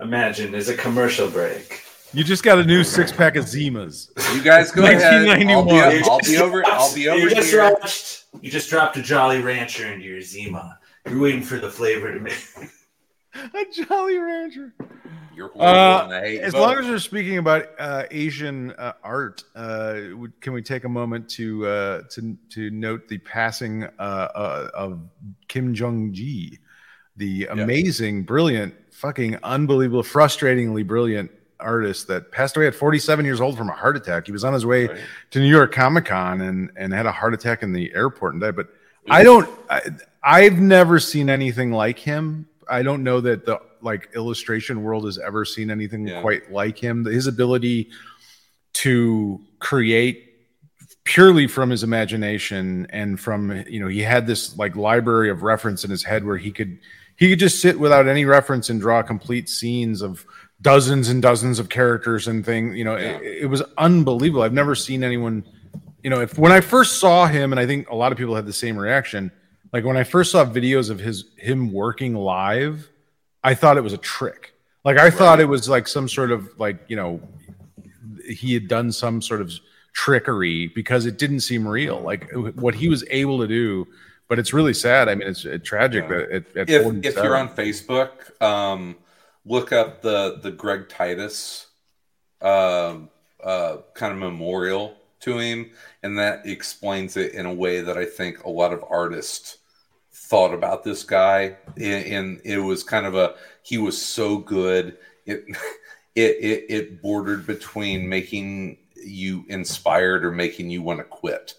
[0.00, 1.82] Imagine there's a commercial break.
[2.12, 4.10] You just got a new six pack of Zimas.
[4.34, 5.02] You guys go ahead.
[5.02, 6.04] I'll be, 1991.
[6.04, 6.66] I'll be over.
[6.66, 7.60] I'll be over you just here.
[7.60, 8.24] dropped.
[8.40, 10.78] You just dropped a Jolly Rancher into your Zima.
[11.08, 12.38] You're waiting for the flavor to make.
[13.34, 14.74] a Jolly Rancher.
[15.36, 16.62] You're horrible Uh, and I hate As both.
[16.62, 20.00] long as we're speaking about uh, Asian uh, art, uh,
[20.40, 24.98] can we take a moment to uh, to to note the passing uh, uh, of
[25.48, 26.58] Kim Jung Gi,
[27.18, 31.30] the amazing, brilliant, fucking unbelievable, frustratingly brilliant
[31.60, 34.26] artist that passed away at 47 years old from a heart attack.
[34.26, 34.98] He was on his way Right.
[35.32, 38.42] to New York Comic Con and and had a heart attack in the airport and
[38.42, 38.56] died.
[38.56, 38.68] But
[39.10, 39.48] I don't.
[39.68, 39.82] I,
[40.22, 42.48] I've never seen anything like him.
[42.68, 46.20] I don't know that the like illustration world has ever seen anything Yeah.
[46.20, 47.04] quite like him.
[47.06, 47.88] His ability
[48.74, 50.24] to create
[51.04, 55.84] purely from his imagination and from you know he had this like library of reference
[55.84, 56.78] in his head where he could
[57.16, 60.26] he could just sit without any reference and draw complete scenes of
[60.60, 62.76] dozens and dozens of characters and things.
[62.76, 63.16] You know, Yeah.
[63.18, 64.42] it, it was unbelievable.
[64.42, 65.44] I've never seen anyone.
[66.02, 68.34] You know, if when I first saw him, and I think a lot of people
[68.34, 69.30] had the same reaction.
[69.72, 72.88] Like when I first saw videos of his him working live,
[73.46, 74.54] I thought it was a trick.
[74.84, 77.20] Like I thought it was like some sort of like you know
[78.28, 79.52] he had done some sort of
[79.92, 82.00] trickery because it didn't seem real.
[82.00, 83.86] Like what he was able to do.
[84.28, 85.08] But it's really sad.
[85.08, 86.08] I mean, it's uh, tragic Yeah.
[86.08, 88.10] that at, at if if you're on Facebook,
[88.42, 88.96] um,
[89.44, 91.68] look up the the Greg Titus
[92.42, 93.08] um
[93.44, 95.70] uh, kind of memorial to him,
[96.02, 99.58] and that explains it in a way that I think a lot of artists
[100.28, 101.56] thought about this guy.
[101.76, 104.98] And, it was kind of a he was so good.
[105.24, 105.44] It
[106.14, 111.54] it it, it bordered between making you inspired or making you want to quit.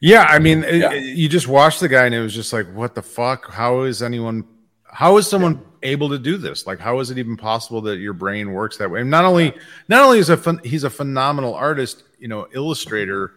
[0.00, 0.80] Yeah, I mean, mm-hmm.
[0.80, 0.92] Yeah.
[0.92, 3.50] it- you just watched the guy, and it was just like, what the fuck?
[3.52, 4.44] How is anyone?
[4.84, 6.66] How is someone able to do this?
[6.66, 9.02] Like, how is it even possible that your brain works that way?
[9.02, 9.54] And not only,
[9.88, 13.32] not only is a phen- he's a phenomenal artist, you know, illustrator,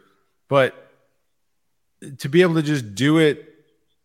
[0.47, 0.91] but
[2.17, 3.52] to be able to just do it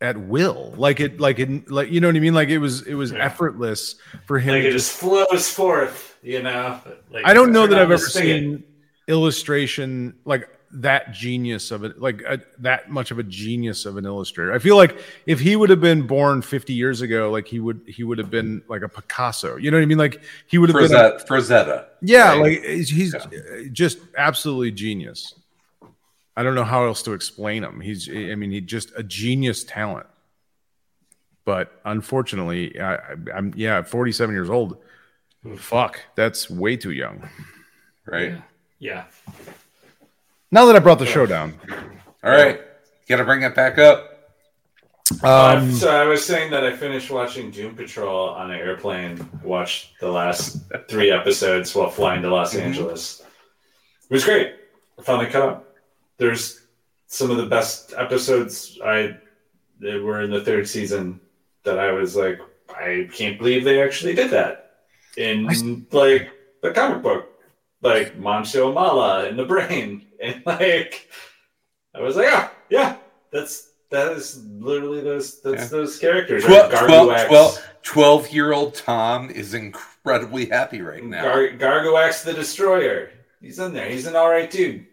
[0.00, 2.34] at will, like it, like it, like you know what I mean?
[2.34, 3.24] Like it was, it was Yeah.
[3.24, 3.96] effortless
[4.26, 4.54] for him.
[4.54, 6.80] Like it just just flows forth, you know.
[7.10, 8.26] Like, I don't know that I've ever spigot.
[8.28, 8.64] seen
[9.08, 14.04] illustration like that genius of it, like a, that much of a genius of an
[14.04, 14.52] illustrator.
[14.52, 17.80] I feel like if he would have been born 50 years ago, like he would,
[17.86, 19.56] he would have been like a Picasso.
[19.56, 19.96] You know what I mean?
[19.98, 21.84] Like he would have been, a, Frazetta, Frazetta.
[22.02, 22.40] yeah, right?
[22.42, 23.14] like he's he's
[23.72, 25.34] just absolutely genius.
[26.38, 27.80] I don't know how else to explain him.
[27.80, 30.06] He's, I mean, he just a genius talent.
[31.44, 33.00] But unfortunately, I, I,
[33.34, 34.76] I'm yeah, 47 years old.
[35.56, 37.28] Fuck, that's way too young.
[38.06, 38.40] right.
[38.78, 39.04] Yeah.
[40.52, 41.54] Now that I brought the show down,
[42.22, 42.60] All right,
[43.08, 44.14] got to bring it back up.
[45.24, 49.28] um, so I was saying that I finished watching Doom Patrol on an airplane.
[49.42, 50.58] Watched the last
[50.88, 52.60] three episodes while flying to Los Mhm.
[52.60, 53.20] Angeles.
[54.08, 54.54] It was great.
[54.98, 55.67] I finally caught up.
[56.18, 56.60] There's
[57.06, 59.16] some of the best episodes I
[59.80, 61.20] that were in the third season
[61.64, 64.70] that I was like, I can't believe they actually did that
[65.16, 65.46] in
[65.92, 66.30] like
[66.62, 67.28] the comic book,
[67.82, 71.08] like Monsieur Mallah in the brain, and like
[71.94, 72.96] I was like, ah, yeah,
[73.32, 75.68] that's that is literally those that's Yeah.
[75.68, 76.44] those characters.
[76.44, 77.26] Twelve, right?
[77.26, 81.22] 12, 12, 12 year old Tom is incredibly happy right now.
[81.22, 83.10] Gar- Garguax the Destroyer.
[83.40, 83.88] He's in there.
[83.88, 84.86] He's an all right dude.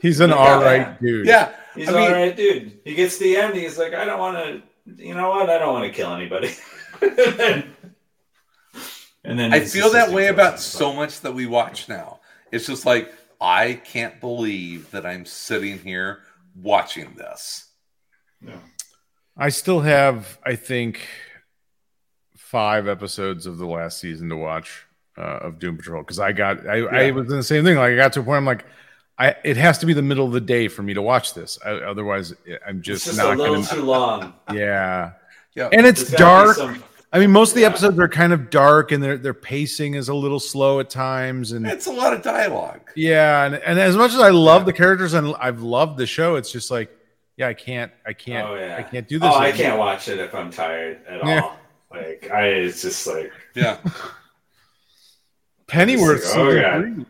[0.00, 0.36] He's an Yeah.
[0.36, 1.26] all right dude.
[1.26, 2.78] yeah, He's I an mean- all right dude.
[2.84, 3.54] He gets to the end.
[3.56, 4.62] He's like, I don't want to.
[5.04, 5.48] You know what?
[5.48, 6.52] I don't want to kill anybody.
[7.00, 7.76] and then,
[9.24, 10.58] and then I feel that way about him.
[10.58, 12.20] so much that we watch now.
[12.52, 16.20] It's just like I can't believe that I'm sitting here
[16.54, 17.68] watching this.
[18.40, 18.54] No.
[19.36, 21.00] I still have, I think,
[22.36, 24.86] five episodes of the last season to watch
[25.18, 27.76] uh, of Doom Patrol because I got, I, I was in the same thing.
[27.76, 28.64] Like I got to a point, I'm like,
[29.18, 31.58] I it has to be the middle of the day for me to watch this.
[31.64, 32.34] I, otherwise,
[32.66, 33.74] I'm It's just, just not a little going to.
[33.76, 34.34] too long.
[34.52, 35.12] Yeah,
[35.54, 36.74] Yeah, and it's There's gotta be dark.
[36.76, 37.68] some- I mean, most of the Yeah.
[37.68, 41.52] episodes are kind of dark, and their their pacing is a little slow at times,
[41.52, 42.80] and it's a lot of dialogue.
[42.96, 46.34] Yeah, and, and as much as I love the characters and I've loved the show,
[46.34, 46.90] it's just like,
[47.36, 48.76] yeah, I can't, I can't, oh yeah.
[48.76, 49.30] I can't do this.
[49.32, 51.40] Oh, I can't watch it if I'm tired at Yeah.
[51.42, 51.56] all.
[51.92, 53.78] Like I, it's just like Yeah,
[55.68, 57.06] Pennyworth like, oh, season God.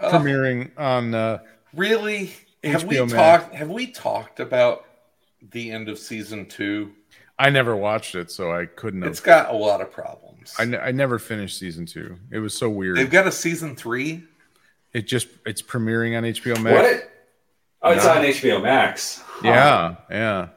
[0.00, 1.14] Three Uh, premiering on.
[1.14, 1.38] Uh,
[1.74, 2.32] really?
[2.64, 3.12] Have we Max.
[3.12, 3.54] talked?
[3.54, 4.84] Have we talked about
[5.52, 6.92] the end of season two?
[7.38, 9.10] I never watched it, so I couldn't have.
[9.10, 10.54] It's got a lot of problems.
[10.58, 12.18] I, I never finished season two.
[12.30, 12.96] It was so weird.
[12.98, 14.24] They've got a season three.
[14.92, 16.76] it just it's premiering on HBO Max.
[16.76, 17.10] what?
[17.82, 18.10] Oh, it's No.
[18.12, 19.22] on HBO Max.
[19.26, 19.40] Huh.
[19.48, 20.48] Yeah, yeah.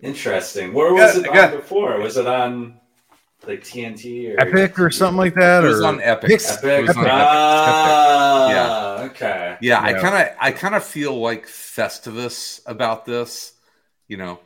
[0.00, 0.72] Interesting.
[0.72, 1.50] Where was Yeah, it on yeah.
[1.56, 1.98] before?
[2.00, 2.79] Was it on
[3.50, 6.30] like TNT or Epic or something like that, It was or on Epic.
[6.30, 6.64] Pix- Epic.
[6.64, 7.12] It was on Epic.
[7.12, 9.56] Ah, okay.
[9.60, 13.52] Yeah, I kind of, I kind of feel like Festivus about this.
[14.08, 14.40] You know,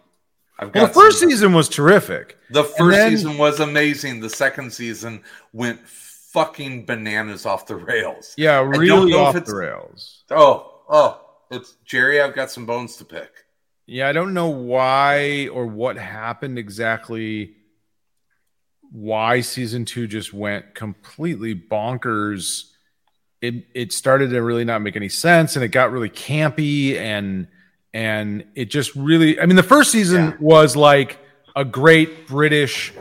[0.58, 2.36] I've got Well, the first some- season was terrific.
[2.50, 4.20] The first then- season was amazing.
[4.20, 8.34] The second season went fucking bananas off the rails.
[8.36, 10.24] Yeah, really off the rails.
[10.30, 12.20] Oh, oh, it's Jerry.
[12.20, 13.30] I've got some bones to pick.
[13.86, 17.54] Yeah, I don't know why or what happened exactly.
[18.96, 22.70] Why season two just went completely bonkers.
[23.42, 27.48] It it started to really not make any sense, and it got really campy, and
[27.92, 29.40] and it just really.
[29.40, 30.36] I mean, the first season Yeah.
[30.38, 31.18] was like
[31.56, 32.92] a great British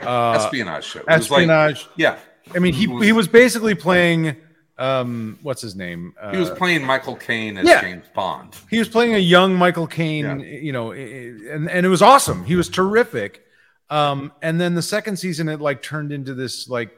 [0.00, 1.00] uh, espionage show.
[1.00, 1.86] It was like- espionage.
[1.96, 2.16] yeah,
[2.54, 4.36] I mean, he he was basically playing.
[4.78, 6.14] Um, what's his name?
[6.30, 7.82] he was Uh, playing Michael Caine as yeah.
[7.82, 8.56] James Bond.
[8.70, 10.46] he was playing a young Michael Caine, Yeah.
[10.46, 12.42] you know, and and it was awesome.
[12.46, 13.44] He was terrific.
[13.92, 16.90] Um, and then the second season, it like turned into this like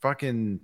[0.00, 0.60] fucking.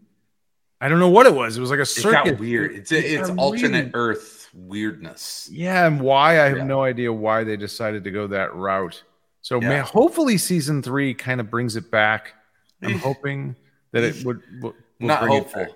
[0.80, 1.56] I don't know what it was.
[1.56, 2.32] It was like a It circuit.
[2.32, 2.74] got weird.
[2.74, 3.90] It's it's got alternate weird.
[3.94, 5.48] Earth weirdness.
[5.50, 6.64] Yeah, and why I have Yeah.
[6.64, 9.02] no idea why they decided to go that route.
[9.42, 9.68] So Yeah.
[9.68, 12.34] man, hopefully season three kind of brings it back.
[12.82, 12.98] I'm Eh.
[12.98, 13.56] hoping
[13.92, 15.66] that it would, would, Not it hopeful.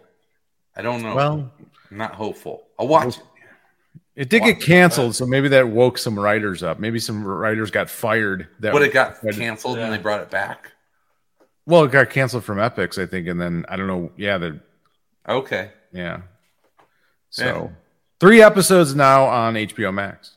[0.77, 1.15] I don't know.
[1.15, 1.53] Well,
[1.91, 2.65] not hopeful.
[2.79, 3.23] I'll watch it.
[4.21, 6.79] It did get canceled, so maybe that woke some writers up.
[6.79, 8.49] Maybe some writers got fired.
[8.59, 10.73] That But it got tried to- canceled and they brought it back.
[11.65, 14.13] well, it got canceled from Epix, I think, and then I don't know.
[14.19, 14.61] Yeah, the
[15.27, 15.71] Okay.
[15.93, 16.17] yeah.
[16.19, 16.81] Eh.
[17.31, 17.73] So
[18.21, 20.37] three episodes now on HBO Max.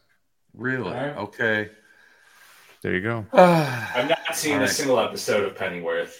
[0.54, 0.92] Really?
[0.94, 1.18] Alright.
[1.18, 1.70] Okay.
[2.84, 3.26] There you go.
[3.34, 4.70] I've not seen Alright.
[4.70, 6.16] a single episode of Pennyworth.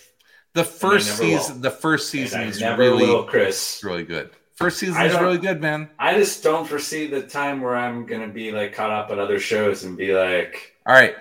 [0.54, 1.40] the first never will.
[1.40, 3.82] season the first season I is really will, Chris.
[3.86, 4.32] really good.
[4.56, 5.90] First season I is really good, man.
[5.98, 9.40] I just don't foresee the time where I'm gonna be like caught up on other
[9.40, 11.16] shows and be like, All right.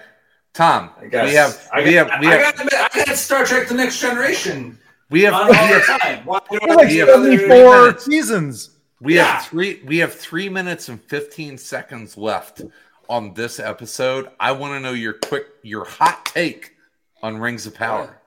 [0.54, 3.16] Tom, I guess we have I we got, have we I, have got, I got
[3.16, 4.78] Star Trek: The Next Generation
[5.08, 6.24] we have on we all the have, time.
[6.26, 8.70] Why do I There's like We have need other- 74 seasons.
[9.00, 9.24] we Yeah.
[9.36, 12.60] have three we have three minutes and 15 seconds left
[13.08, 14.28] on this episode.
[14.38, 16.76] I want to know your quick your hot take
[17.22, 18.18] on Rings of Power.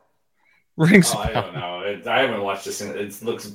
[0.78, 1.12] Rings.
[1.16, 1.82] Oh, I don't know.
[1.82, 2.82] It, I haven't watched this.
[2.82, 3.52] In, it looks,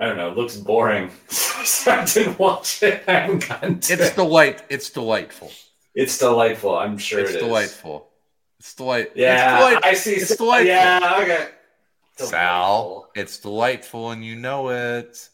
[0.00, 0.30] I don't know.
[0.30, 1.10] It looks boring.
[1.28, 3.04] so I didn't watch it.
[3.06, 4.14] I haven't gotten to It's it.
[4.16, 5.52] delight it's delightful.
[5.94, 6.76] It's delightful.
[6.78, 7.42] I'm sure it's it is.
[7.42, 8.08] delightful.
[8.58, 9.12] It's delight.
[9.14, 10.12] Yeah, it's delight- I see.
[10.12, 10.66] It's delightful.
[10.66, 11.48] Yeah, okay.
[12.16, 15.28] Sal, it's delightful and you know it.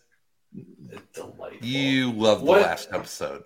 [1.14, 1.66] Delightful.
[1.66, 2.62] You love the What?
[2.62, 3.44] last episode.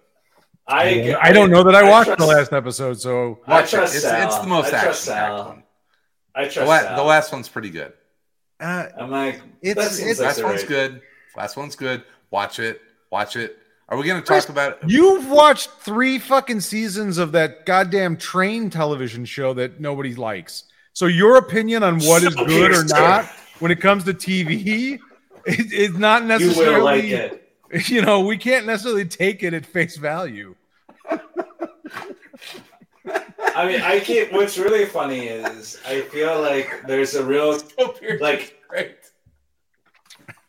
[0.67, 3.77] I, I don't know that I, watched trust- the last episode, so Watch it.
[3.77, 4.27] trust It's, Sal.
[4.29, 5.45] it's the most I action trust Sal.
[5.47, 5.63] one.
[6.35, 6.97] I The, trust la- Sal.
[6.97, 7.93] the last one's pretty good.
[8.61, 11.01] uh, I'm like, It's- that it's- like last one's right- good.
[11.37, 12.03] Last one's good.
[12.31, 12.81] Watch it.
[13.11, 13.59] Watch it.
[13.89, 14.89] Are we going to talk about it?
[14.91, 20.65] you've watched three fucking seasons of that goddamn train television show that nobody likes.
[20.93, 23.27] So your opinion on what is So good or not
[23.59, 24.95] when it comes to TV
[25.47, 26.75] it, it's not You necessarily.
[26.77, 27.37] will like it.
[27.89, 30.57] You know, we can't necessarily take it at face value.
[33.55, 34.33] I mean, I can't.
[34.33, 37.61] What's really funny is I feel like there's a real
[38.21, 38.97] like Right.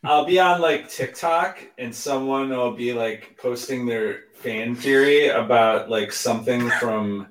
[0.04, 5.90] I'll be on like TikTok and someone will be like posting their fan theory about
[5.90, 7.28] like something from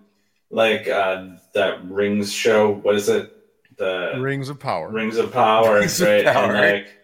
[0.50, 2.70] like uh that Rings show.
[2.70, 3.36] What is it?
[3.76, 4.88] The Rings of Power.
[4.88, 6.24] Rings of Power, Rings of right?
[6.24, 6.96] Power, and like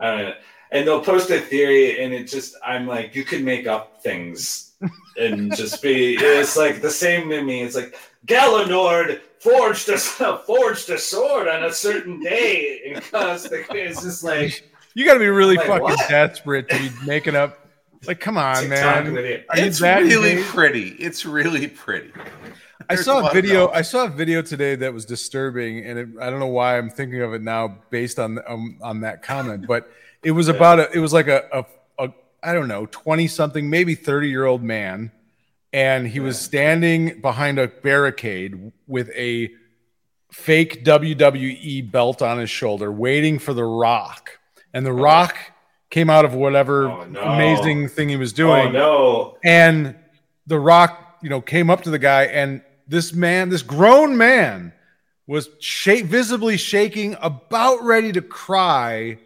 [0.00, 0.34] I don't know.
[0.72, 4.72] And they'll post a theory and it just I'm like, you could make up things
[5.18, 7.62] and just be it's like the same to me.
[7.62, 7.96] It's like
[8.26, 9.98] Galanord forged a
[10.46, 15.12] forged a sword on a certain day and because the, it's just like You got
[15.12, 16.08] to be really Like, fucking what?
[16.08, 17.68] desperate to be making up.
[18.06, 19.14] Like, come on, TikTok man.
[19.14, 19.42] video.
[19.52, 20.48] It's really engaged?
[20.48, 20.88] pretty.
[20.92, 22.12] It's really pretty.
[22.88, 23.68] I saw a a lot of video.
[23.68, 26.88] I saw a video today that was disturbing, and it, I don't know why I'm
[26.88, 29.66] thinking of it now based on um, on that comment.
[29.66, 29.86] But
[30.22, 30.90] it was about a.
[30.90, 34.62] It was like a, a, a I don't know, twenty something, maybe thirty year old
[34.62, 35.12] man,
[35.74, 39.50] and he was standing behind a barricade with a
[40.32, 44.38] fake WWE belt on his shoulder, waiting for the Rock,
[44.76, 45.36] and the Rock
[45.90, 47.20] came out of whatever Oh, no.
[47.20, 49.38] amazing thing he was doing Oh no!
[49.44, 49.94] and
[50.46, 54.72] the rock you know came up to the guy and this man this grown man
[55.26, 59.18] was shake, visibly shaking about ready to cry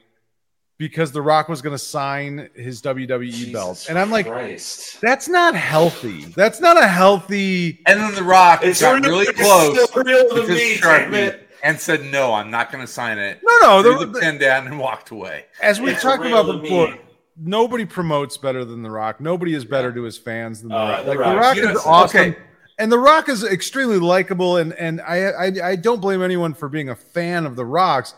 [0.78, 5.00] because the rock was going to sign his wwe belt and i'm like Christ.
[5.00, 9.88] that's not healthy that's not a healthy And then The Rock It's got really close
[9.90, 11.49] still real to with his me, damn it.
[11.62, 13.40] And said, no, I'm not going to sign it.
[13.42, 15.44] no no Threw the, the the- pen down and walked away.
[15.62, 17.00] as we It's talked about before me.
[17.36, 20.88] nobody promotes better than the rock nobody is better to his fans than the Uh,
[20.90, 21.32] rock The like Rock.
[21.34, 22.36] the rock You is awesome okay.
[22.78, 26.68] and the rock is extremely likable and and I, I i don't blame anyone for
[26.68, 28.14] being a fan of the rocks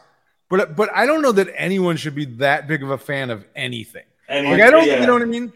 [0.48, 3.44] but but i don't know that anyone should be that big of a fan of
[3.54, 5.00] anything And like i don't yeah.
[5.00, 5.52] you know what i mean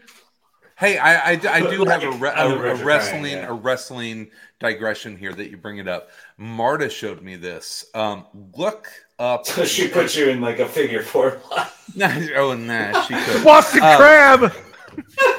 [0.77, 3.47] Hey, I, I, I do have a, re- a, a wrestling crying, yeah.
[3.47, 6.09] a wrestling digression here that you bring it up.
[6.37, 7.85] Marta showed me this.
[7.95, 8.25] Um,
[8.55, 8.87] look
[9.19, 9.45] up.
[9.47, 12.29] So she put you in like a figure four line.
[12.35, 13.43] oh, nah, she could.
[13.43, 14.53] Boston Uh, crab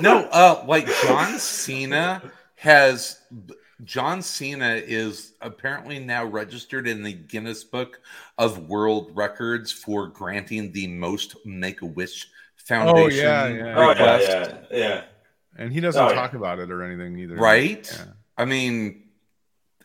[0.01, 2.21] No, uh, like John Cena
[2.57, 3.21] has.
[3.85, 8.01] John Cena is apparently now registered in the Guinness Book
[8.37, 13.75] of World Records for granting the most Make a Wish Foundation yeah, yeah.
[13.77, 14.29] Oh yeah, request.
[14.29, 15.05] yeah, yeah.
[15.59, 16.15] And he doesn't Oh, yeah.
[16.15, 17.91] talk about it or anything either Right?
[17.95, 18.05] Yeah.
[18.37, 19.03] I mean,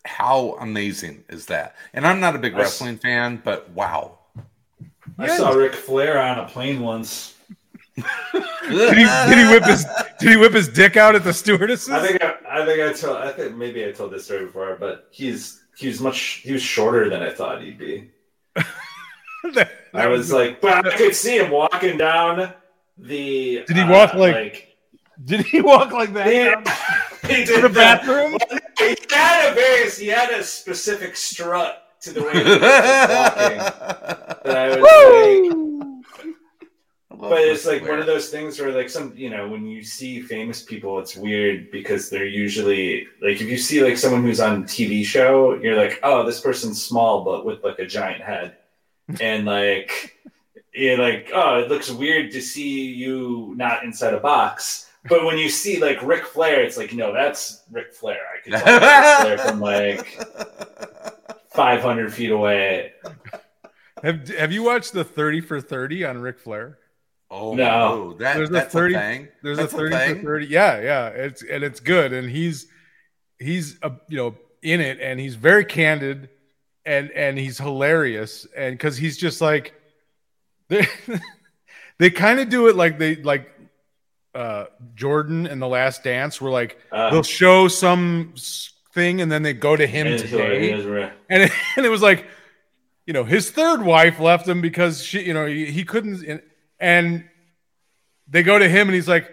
[0.06, 1.76] how amazing is that?
[1.94, 4.20] And I'm not a big I s- wrestling fan, but wow.
[5.18, 5.38] I Yeah.
[5.38, 7.36] saw Ric Flair on a plane once.
[7.96, 8.04] did
[8.98, 9.86] he, did he whip his
[10.20, 12.92] did he whip his dick out at the stewardesses I think I, I think I
[12.94, 16.54] told I think maybe I told this story before, but he's he was much he
[16.54, 18.10] was shorter than I thought he'd be.
[19.54, 22.52] That- I was like, but I could see him walking down
[22.98, 23.64] the.
[23.68, 24.73] Did he walk uh, like-
[25.24, 26.28] did he walk like that?
[27.22, 28.38] He, he to did the bathroom?
[28.78, 33.58] He had a very he had a specific strut to the way he was walking
[34.44, 35.74] that I was like.
[37.30, 40.22] But it's like one of those things where, like, some you know, when you see
[40.22, 44.64] famous people, it's weird because they're usually like, if you see like someone who's on
[44.64, 48.58] a TV show, you're like, oh, this person's small but with like a giant head,
[49.22, 50.18] and like,
[50.74, 54.90] you're like, oh, it looks weird to see you not inside a box.
[55.10, 58.20] But when you see like Ric Flair, it's like, no, that's Ric Flair.
[58.36, 58.80] I could tell
[59.30, 62.94] Ric Flair from like 500 feet away.
[64.02, 66.78] Have Have you watched the thirty for thirty on Ric Flair?
[67.32, 67.66] Oh No.
[68.12, 69.28] no, that, There's a 30 a thing.
[69.42, 70.16] There's That's a thirty thing?
[70.18, 70.48] for thirty.
[70.48, 71.08] Yeah, yeah.
[71.10, 72.68] It's and it's good, and he's
[73.40, 76.30] he's uh, you know in it, and he's very candid,
[76.86, 79.74] and and he's hilarious, and because he's just like
[80.70, 80.86] they
[82.00, 83.53] they kind of do it like they like
[84.36, 84.66] uh
[84.96, 88.34] Jordan and the Last Dance, where like Uh, they'll show some
[88.94, 90.68] thing, and then they go to him and today.
[90.68, 90.72] he
[91.30, 92.26] and it, and it was like
[93.06, 96.42] you know his third wife left him because she you know he, he couldn't and,
[96.80, 97.26] and
[98.28, 99.30] they go to him and he's like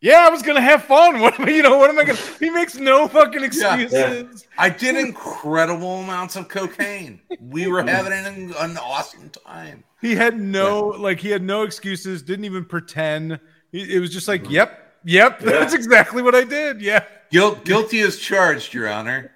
[0.00, 2.18] yeah i was gonna have fun what am I, you know what am i gonna
[2.40, 7.20] he makes no fucking excuses I did incredible amounts of cocaine.
[7.40, 9.84] We were having an, an awesome time.
[10.02, 13.38] he had no like he had no excuses didn't even pretend He-
[13.72, 15.50] it was just like yep yep Yeah.
[15.50, 19.30] that's exactly what i did yeah Guilt, guilty as charged, Your Honor.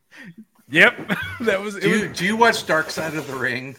[0.68, 0.96] yep
[1.40, 3.74] that was, Do you, was do you watch Dark Side of the Ring?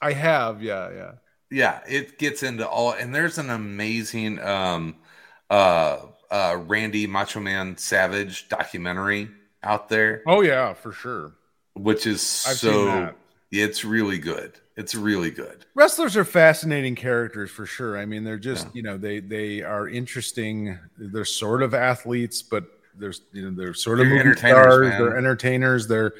[0.00, 1.12] i have yeah yeah
[1.50, 4.96] Yeah, it gets into all, and there's an amazing um,
[5.48, 5.98] uh,
[6.30, 9.30] uh, Randy Macho Man Savage documentary
[9.62, 11.32] out there, oh yeah for sure
[11.74, 13.14] which is I've so.
[13.50, 14.58] It's really good.
[14.76, 15.66] It's really good.
[15.74, 17.98] wrestlers are fascinating characters for sure.
[17.98, 20.78] I mean, they're just you know they they are interesting.
[20.96, 22.64] They're sort of athletes, but
[22.96, 24.88] there's you know they're sort of They're stars.
[24.88, 25.00] man.
[25.00, 25.88] They're entertainers.
[25.88, 26.14] They're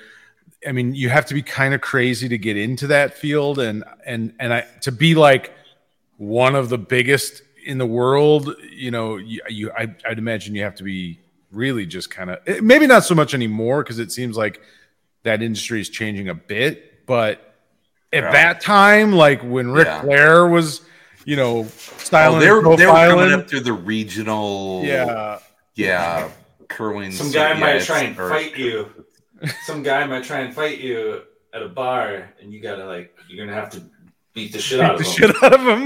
[0.66, 3.84] I mean, you have to be kind of crazy to get into that field, and
[4.04, 5.52] and and I to be like
[6.16, 8.54] one of the biggest in the world.
[8.72, 11.20] You know, you, you I, I'd imagine you have to be
[11.52, 14.60] really just kind of eh, maybe not so much anymore because it seems like
[15.22, 17.54] that industry is changing a bit, but
[18.12, 18.30] at Yeah.
[18.32, 20.02] that time, like when Ric Yeah.
[20.02, 20.82] Flair was,
[21.24, 21.64] you know, oh,
[21.98, 24.82] styling, Oh, they were, they were coming up through the regional.
[24.84, 25.38] yeah,
[25.74, 26.28] yeah,
[26.68, 27.10] curling.
[27.10, 28.88] Some guy yeah, might try and or- fight you.
[29.64, 33.44] Some guy might try and fight you at a bar, and you gotta like you're
[33.44, 33.82] gonna have to
[34.34, 35.32] beat the shit out beat of the him.
[35.32, 35.84] shit out of him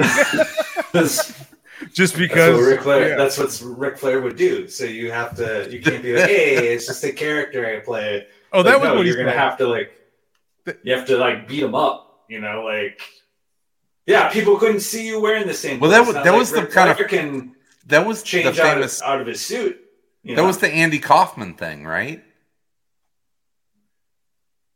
[0.92, 1.34] That's,
[1.92, 2.56] just that's because.
[2.56, 3.08] what Ric Flair.
[3.10, 3.16] yeah.
[3.16, 4.68] That's what Ric Flair would do.
[4.68, 5.68] So you have to.
[5.70, 8.26] You can't be like, hey, it's just a character I play.
[8.52, 9.92] oh, that Like, was no, what you're he's gonna have to like.
[10.82, 12.24] You have to like beat him up.
[12.28, 13.00] You know, like.
[14.06, 15.78] Yeah, people couldn't see you wearing the same.
[15.78, 17.54] Well, that was- Not that like was the Ric kind of- can
[17.86, 19.80] That was change the out, of, out of his suit.
[20.24, 20.46] you that know?
[20.48, 22.22] was the Andy Kaufman thing, right?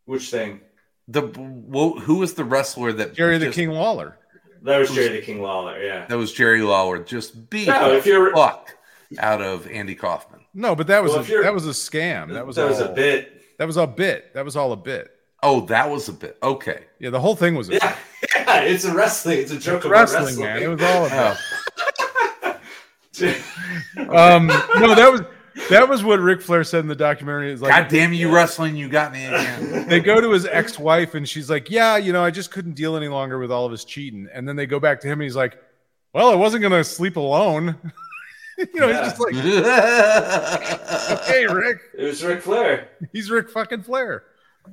[0.04, 0.60] which thing?
[1.08, 4.16] The wh- who was the wrestler that Jerry the King Waller.
[4.62, 5.80] That was Jerry the King Lawler.
[5.82, 6.06] Yeah.
[6.06, 6.98] That was Jerry Lawler.
[7.02, 8.76] Just beat No, the if you're fuck
[9.18, 10.40] out of Andy Kaufman.
[10.54, 12.32] No, but that was Well, a, that was a scam.
[12.32, 13.42] That was that was a bit.
[13.58, 14.34] That was a bit.
[14.34, 15.10] That was all a bit.
[15.48, 16.84] Oh, that was a bit okay.
[16.98, 17.96] Yeah, the whole thing was a Yeah,
[18.34, 19.38] yeah, it's a wrestling.
[19.38, 20.44] It's a joke about wrestling, wrestling.
[20.46, 20.62] man.
[20.62, 22.56] It was all a Oh.
[23.96, 25.22] Um, no, that was
[25.70, 27.50] that was what Ric Flair said in the documentary.
[27.52, 28.76] Is like God damn you, wrestling!
[28.76, 29.88] You got me again.
[29.88, 32.94] they go to his ex-wife and she's like, "Yeah, you know, I just couldn't deal
[32.96, 35.22] any longer with all of his cheating." And then they go back to him and
[35.22, 35.56] he's like,
[36.12, 37.76] "Well, I wasn't gonna sleep alone."
[38.58, 39.04] you know, Yeah.
[39.04, 39.34] he's just like,
[41.24, 42.88] "Hey, Ric, it was Ric Flair.
[43.12, 44.24] he's Ric fucking Flair."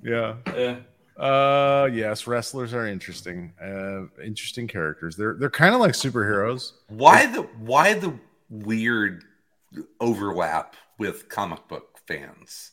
[0.04, 0.36] Yeah.
[0.56, 0.78] Yeah.
[1.22, 3.54] Uh, yes, wrestlers are interesting.
[3.62, 5.16] Uh, interesting characters.
[5.16, 6.72] They're they're kind of like superheroes.
[6.88, 8.14] why the why the
[8.50, 9.24] weird
[10.00, 12.72] overlap with comic book fans?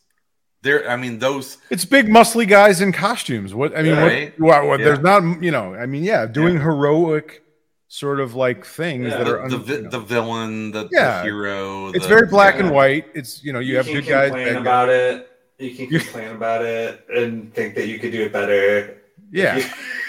[0.62, 3.54] There, I mean, those It's big, muscly guys in costumes.
[3.54, 4.38] What I mean, Right.
[4.40, 4.84] what, what, what- Yeah.
[4.86, 7.42] there's not, you know, I mean, yeah, doing heroic
[7.88, 9.18] sort of like things Yeah.
[9.18, 9.90] that the are, un- the, you know.
[9.90, 11.22] the villain, the, the Yeah.
[11.22, 11.88] hero.
[11.94, 12.60] it's very black yeah.
[12.64, 13.06] and white.
[13.14, 14.60] It's you know, you, have good guys, complain bad guys.
[14.60, 15.29] about it.
[15.60, 18.96] You can You- complain about it and think that you could do it better.
[19.30, 19.60] Yeah,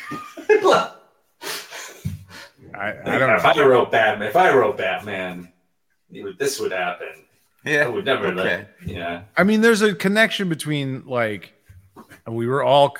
[0.52, 0.92] I,
[2.74, 3.50] I, I don't if know.
[3.64, 5.52] I wrote Batman, if I wrote Batman,
[6.12, 7.08] it would- this would happen.
[7.66, 8.36] Yeah, I Yeah, would never okay.
[8.36, 8.70] let.
[8.86, 9.22] Yeah.
[9.38, 11.54] I mean, there's a connection between like
[12.26, 12.96] we were all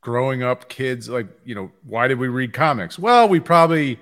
[0.00, 1.08] growing up kids.
[1.08, 2.98] Like, you know, why did we read comics?
[2.98, 4.00] Well, we probably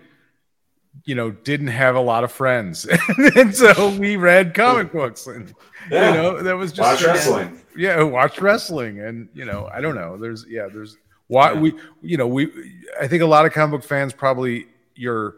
[1.04, 2.86] you know, didn't have a lot of friends,
[3.36, 5.54] and so we read comic books, and
[5.90, 6.08] Yeah.
[6.10, 7.60] you know, that was just Watch wrestling.
[7.78, 10.16] Yeah, watch wrestling, and you know, I don't know.
[10.18, 10.96] There's yeah, there's
[11.28, 11.60] why Yeah.
[11.60, 12.50] we you know we
[13.00, 15.36] I think a lot of comic book fans probably you're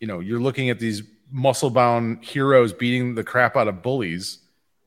[0.00, 4.38] you know you're looking at these muscle bound heroes beating the crap out of bullies.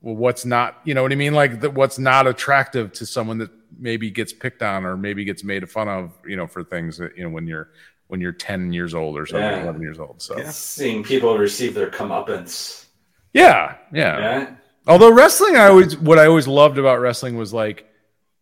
[0.01, 1.33] Well, what's not you know what I mean?
[1.33, 5.43] Like the, what's not attractive to someone that maybe gets picked on or maybe gets
[5.43, 7.69] made fun of you know for things that you know when you're
[8.07, 9.63] when you're 10 years old or something Yeah.
[9.63, 12.85] 11 years old so yeah Seeing people receive their comeuppance.
[13.33, 14.53] yeah, Yeah.
[14.87, 17.85] Although wrestling, I always what I always loved about wrestling was like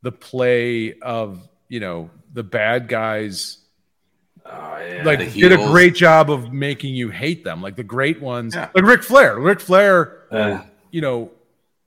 [0.02, 3.60] the play of you know the bad guys
[4.46, 5.04] Oh, yeah.
[5.06, 7.62] like did a great job of making you hate them.
[7.62, 8.70] Like the great ones, Yeah.
[8.76, 9.40] like Ric Flair.
[9.40, 11.32] Ric Flair, Uh, you know,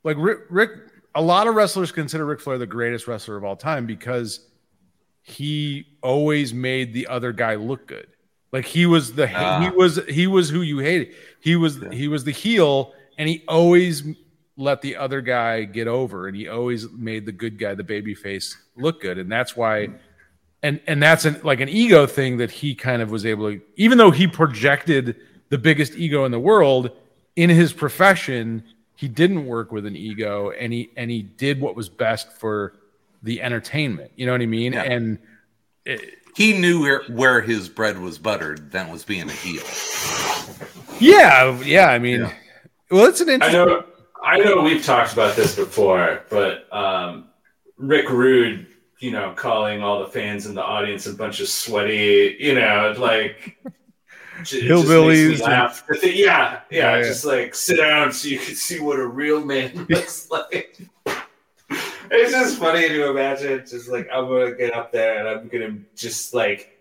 [0.04, 0.70] like Ric, Ric.
[1.14, 4.40] A lot of wrestlers consider Ric Flair the greatest wrestler of all time because
[5.22, 8.07] he always made the other guy look good.
[8.52, 9.61] Like he was the Ah.
[9.61, 11.14] he was he was who you hated.
[11.40, 14.02] He was he was the heel, and he always
[14.57, 18.14] let the other guy get over, and he always made the good guy, the baby
[18.14, 19.88] face, look good, and that's why.
[20.62, 23.61] And and that's an, like an ego thing that he kind of was able to,
[23.76, 25.16] even though he projected
[25.50, 26.90] the biggest ego in the world
[27.36, 28.64] in his profession,
[28.96, 32.72] he didn't work with an ego, and he and he did what was best for
[33.22, 34.11] the entertainment.
[34.16, 34.72] You know what I mean?
[34.72, 34.82] Yeah.
[34.84, 35.18] And
[36.34, 38.72] He knew where, where his bread was buttered.
[38.72, 39.62] That was being a heel.
[41.00, 41.88] yeah, yeah.
[41.88, 42.32] I mean, Yeah.
[42.90, 43.66] well, it's an I interesting.
[43.66, 43.84] know.
[44.27, 47.29] I know we've talked about this before, but um,
[47.79, 48.66] Rick Rude,
[48.99, 52.95] you know, calling all the fans in the audience a bunch of sweaty, you know,
[52.99, 53.57] like
[54.43, 55.39] j- it just makes me Hillbillies.
[56.03, 57.03] Yeah, yeah, Yeah, yeah.
[57.05, 60.77] just like sit down so you can see what a real man looks like.
[62.11, 63.64] It's just funny to imagine.
[63.66, 66.79] Just like I'm gonna get up there and I'm gonna just like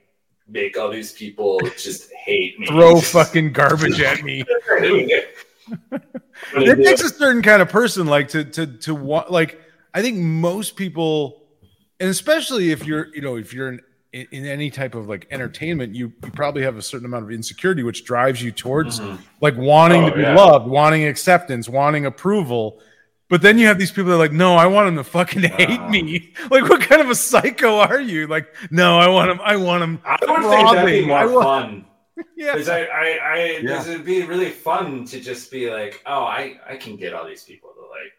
[0.48, 2.68] make all these people just hate me.
[2.68, 4.43] Throw fucking garbage at me.
[6.55, 9.61] it takes a certain kind of person like to to to want like
[9.93, 11.43] i think most people
[11.99, 13.69] and especially if you're you know if you're
[14.13, 17.31] in, in, any type of like entertainment you you probably have a certain amount of
[17.31, 19.17] insecurity which drives you towards Mhm.
[19.41, 20.36] like wanting Oh, to be yeah.
[20.36, 22.79] loved wanting acceptance wanting approval
[23.27, 25.43] but then you have these people that are like no i want them to fucking
[25.43, 25.89] hate Ah.
[25.89, 29.55] me like what kind of a psycho are you like no i want them i
[29.55, 31.86] want them I would think that'd be more I want- fun.
[32.38, 33.61] yeah Because I, I, I Yeah.
[33.61, 37.26] because it'd be really fun to just be like, oh, I, I can get all
[37.28, 38.13] these people to like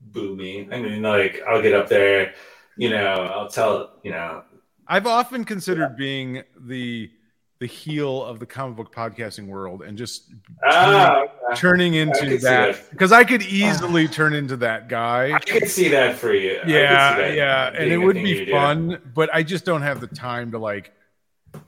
[0.00, 0.68] boo me.
[0.70, 2.34] I mean, like, I'll get up there,
[2.76, 4.42] you know, I'll tell, you know,
[4.88, 7.10] I've often considered being the
[7.58, 10.30] the heel of the comic book podcasting world and just
[10.68, 11.22] ah,
[11.56, 12.90] turning I into that that.
[12.90, 15.32] because I could easily turn into that guy.
[15.34, 16.52] I could see that for you.
[16.52, 18.52] I could see Yeah, yeah, and it would be you do.
[18.52, 20.92] fun, but I just don't have the time to like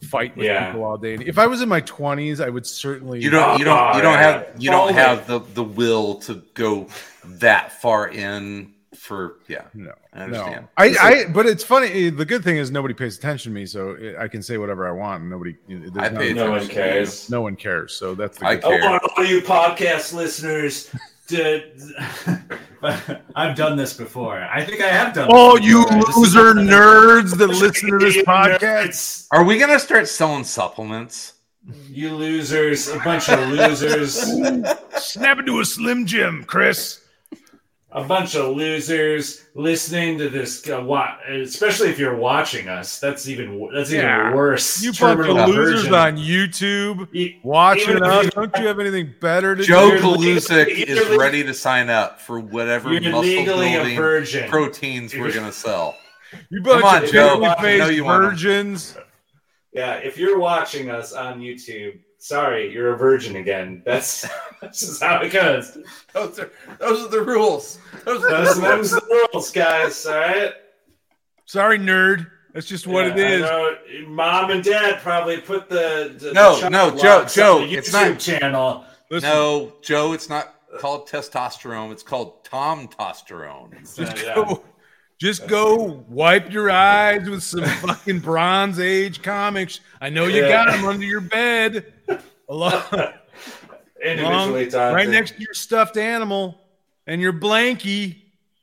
[0.09, 0.67] fight with Yeah.
[0.73, 1.15] people all day.
[1.15, 3.21] If I was in my twenties, I would certainly.
[3.21, 3.59] You don't.
[3.59, 3.95] You don't.
[3.95, 4.47] You Oh, don't have.
[4.59, 6.87] You don't have the the will to go
[7.25, 9.37] that far in for.
[9.49, 9.63] Yeah.
[9.75, 10.63] No, I understand.
[10.63, 10.69] no.
[10.77, 12.07] I, I, but it's funny.
[12.07, 14.59] Eh, the good thing is nobody pays attention to me, so eh, I can say
[14.59, 15.53] whatever I want, and nobody.
[15.71, 17.31] Eh, there's I no, No one cares.
[17.31, 17.93] no one cares.
[17.95, 18.83] So that's the I good care.
[18.85, 20.91] I want all you podcast listeners
[21.29, 22.59] to.
[23.35, 24.41] I've done this before.
[24.43, 25.29] I think I have done.
[25.31, 26.05] Oh, this you before.
[26.07, 29.27] This is loser nerds that listen to this podcast.
[29.31, 31.35] Are we gonna start selling supplements?
[31.89, 34.15] You losers, a bunch of losers.
[34.97, 37.01] Snap into a Slim Jim, Chris.
[37.91, 43.27] A bunch of losers listening to this uh, wa- especially if you're watching us that's
[43.29, 44.35] even that's even Yeah.
[44.35, 45.95] worse You bunch Terminal of losers version.
[45.95, 48.25] on YouTube E- watching Even us.
[48.27, 50.01] you- Don't you have anything better to Joe do?
[50.03, 55.51] Kalusic You're is le- ready to sign up for whatever muscle building proteins we're gonna
[55.53, 55.97] sell.
[56.51, 57.37] You bunch Come on, of Joe.
[57.37, 58.97] I know baby-faced you virgins.
[59.73, 64.27] yeah if you're watching us on youtube sorry you're a virgin again that's
[64.61, 65.79] that's just how it goes
[66.13, 66.51] Those are
[66.81, 67.79] those are the rules.
[68.05, 68.91] Those are those the rules.
[68.91, 70.53] the rules guys all right
[71.45, 72.27] Sorry, nerd.
[72.53, 73.43] That's just what Yeah, it is.
[73.45, 73.77] I know
[74.09, 77.91] mom and dad probably put the, the No, the no, child Joe, Joe, the it's
[77.93, 81.91] not- channel Listen, No, Joe, it's not called testosterone.
[81.93, 83.87] It's called Tom testosterone.
[83.87, 84.35] So, just yeah.
[84.35, 84.63] go,
[85.19, 89.81] just go wipe your eyes with some fucking Bronze Age comics.
[90.03, 90.49] I know you Yeah.
[90.65, 91.95] got them under your bed,
[92.49, 92.83] along,
[94.05, 96.61] individually along- right next to your stuffed animal
[97.07, 98.17] and your blankie.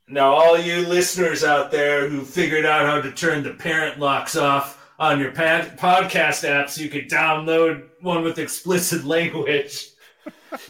[0.07, 4.35] Now, all you listeners out there who figured out how to turn the parent locks
[4.35, 9.89] off on your pad- podcast so you could download one with explicit language.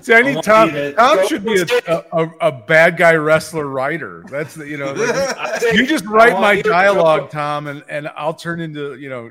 [0.00, 0.70] See, I I need want Tom.
[0.70, 4.24] to- Tom should be a, a, a bad guy wrestler writer.
[4.30, 4.94] That's the, you know.
[5.72, 9.30] you just write my dialogue, Tom, and, and I'll turn into you know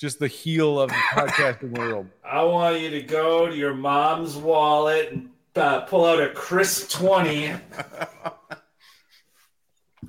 [0.00, 2.06] just the heel of the podcasting world.
[2.24, 6.90] I want you to go to your mom's wallet and uh, pull out a crisp
[6.90, 7.52] twenty.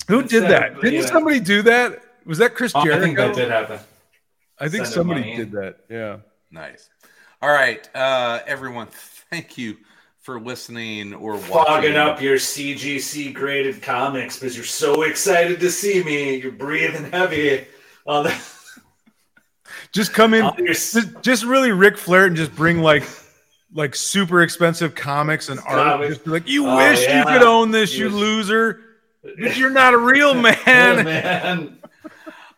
[0.07, 0.71] Who did Instead that?
[0.75, 2.01] of, Didn't you know- somebody do that?
[2.25, 3.03] Was that Chris I Jericho?
[3.03, 3.79] think that did happen.
[4.59, 5.77] I think Send somebody did that.
[5.89, 6.17] Yeah.
[6.51, 6.87] Nice.
[7.41, 8.87] All right, uh, everyone.
[9.31, 9.77] Thank you
[10.19, 11.49] for listening or watching.
[11.49, 16.35] Fogging up your CGC graded comics because you're so excited to see me.
[16.35, 17.65] You're breathing heavy
[18.05, 18.60] on the.
[19.91, 23.03] Just come in, just, just really Ric Flair and just bring like
[23.73, 25.67] like super expensive comics and art.
[25.69, 26.09] Comics.
[26.15, 27.19] Just be like, you Oh, wish yeah.
[27.19, 28.13] you could own this, you Yes.
[28.13, 28.81] loser.
[29.39, 31.05] But you're not a real man.
[31.05, 31.77] man.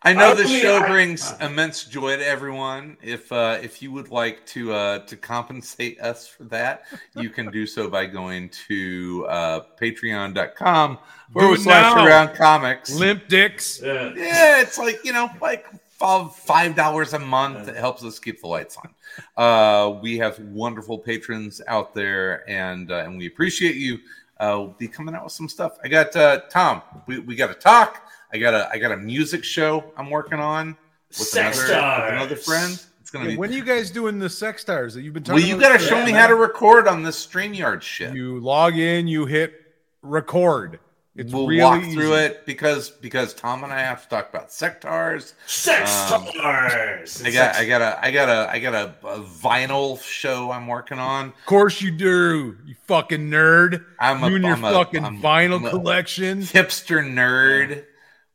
[0.06, 2.98] I know I this show I- brings immense joy to everyone.
[3.02, 6.84] If uh, if you would like to uh, to compensate us for that,
[7.16, 11.00] you can do so by going to uh, patreon.com
[11.34, 12.94] forward it slash around comics.
[12.94, 13.82] Limp dicks.
[13.82, 14.14] Yeah.
[14.16, 15.66] Yeah, it's like you know, like
[15.98, 17.68] five five dollars a month.
[17.68, 18.94] It helps us keep the lights on.
[19.38, 24.00] Uh, we have wonderful patrons out there, and uh, and we appreciate you.
[24.40, 25.78] Uh, we'll be coming out with some stuff.
[25.84, 26.82] I got uh, Tom.
[27.08, 28.10] We, we got to talk.
[28.34, 30.76] I got a I got a music show I'm working on
[31.10, 32.12] with Sex another, with Stars.
[32.14, 32.86] another friend.
[33.00, 33.38] It's gonna Yeah, be.
[33.38, 35.74] when are you guys doing the Sectaurs that you've been well, talking you about?
[35.74, 38.14] got to show me how to record on this Streamyard shit.
[38.16, 39.54] You log in, you hit
[40.02, 40.80] record.
[41.16, 41.94] It's we'll really walk easy.
[41.96, 45.34] through it because because Tom and I have to talk about Sectaurs.
[45.46, 47.22] Sex Um, stars.
[47.24, 50.66] I got, I got a, I got a, I got a, a vinyl show I'm
[50.66, 51.28] working on.
[51.28, 53.86] Of course you do, you fucking nerd.
[54.00, 56.40] I'm a, you and your I'm fucking I'm- vinyl I'm a collection.
[56.42, 57.84] hipster nerd.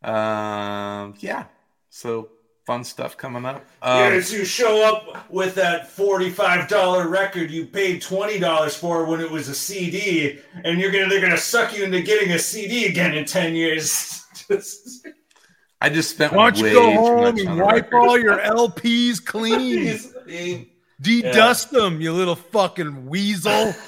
[0.08, 1.46] Um, yeah.
[1.90, 2.28] So
[2.68, 3.64] fun stuff coming up.
[3.80, 9.30] Um, Here's you show up with that $45 record you paid $20 for when it
[9.30, 13.14] was a CD, and you're gonna they're gonna suck you into getting a CD again
[13.14, 14.22] in 10 years.
[15.80, 19.60] I just spent Why don't way you go home and wipe all your LPs clean?
[20.26, 20.66] He's-
[21.00, 23.72] De-dust them, you little fucking weasel.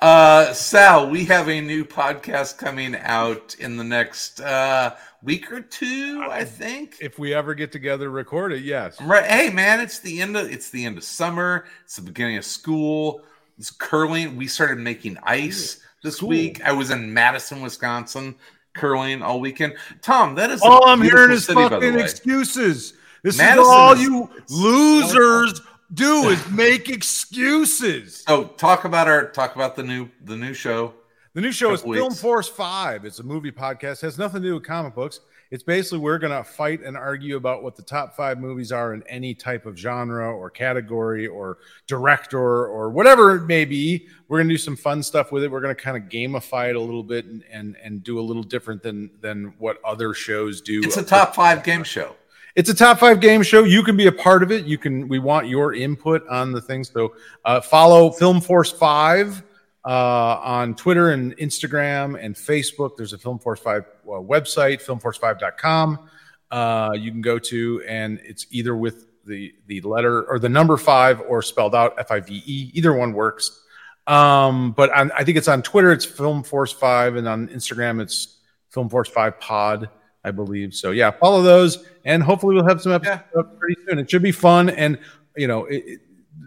[0.00, 5.60] Uh, Sal, we have a new podcast coming out in the next uh, week or
[5.60, 6.96] two, I think.
[7.00, 9.00] if we ever get together record it, yes.
[9.00, 9.24] Right.
[9.24, 11.66] Hey, man, it's the end of it's the end of summer.
[11.84, 13.22] It's the beginning of school.
[13.58, 14.36] It's curling.
[14.36, 16.30] We started making ice this School.
[16.30, 16.62] week.
[16.64, 18.34] I was in Madison, Wisconsin,
[18.74, 19.74] curling all weekend.
[20.00, 22.94] Tom, that is All I'm hearing is city, fucking excuses.
[23.22, 25.60] This Madison is all is- you losers
[25.92, 28.24] do is make excuses.
[28.26, 30.94] So talk about our talk about the new the new show.
[31.32, 32.12] The new show is Couple Film.
[32.12, 33.04] Force 5.
[33.04, 34.00] It's a movie podcast.
[34.00, 35.20] has nothing to do with comic books.
[35.52, 38.94] It's basically we're going to fight and argue about what the top 5 movies are
[38.94, 44.08] in any type of genre or category or director or whatever it may be.
[44.26, 45.50] We're going to do some fun stuff with it.
[45.52, 48.22] We're going to kind of gamify it a little bit and and, and do a
[48.22, 50.80] little different than than what other shows do.
[50.82, 52.16] It's a top five game show.
[52.56, 53.62] It's a top five game show.
[53.62, 54.64] You can be a part of it.
[54.64, 55.06] You can.
[55.06, 56.90] We want your input on the things.
[56.90, 59.44] So uh, follow Film Force Five
[59.84, 62.96] uh, on Twitter and Instagram and Facebook.
[62.96, 66.08] There's a Film Force Five uh, website, filmforce5.com.
[66.50, 70.76] Uh, you can go to, and it's either with the the letter or the number
[70.76, 72.70] five or spelled out F I V E.
[72.74, 73.64] Either one works.
[74.06, 75.92] Um, but on, I think it's on Twitter.
[75.92, 78.38] It's Film Force Five, and on Instagram it's
[78.70, 79.88] Film Force Five Pod.
[80.22, 80.74] I believe.
[80.74, 83.98] So yeah, follow those, and hopefully we'll have some episodes up pretty soon.
[83.98, 84.98] It should be fun, and
[85.36, 86.00] you know, it,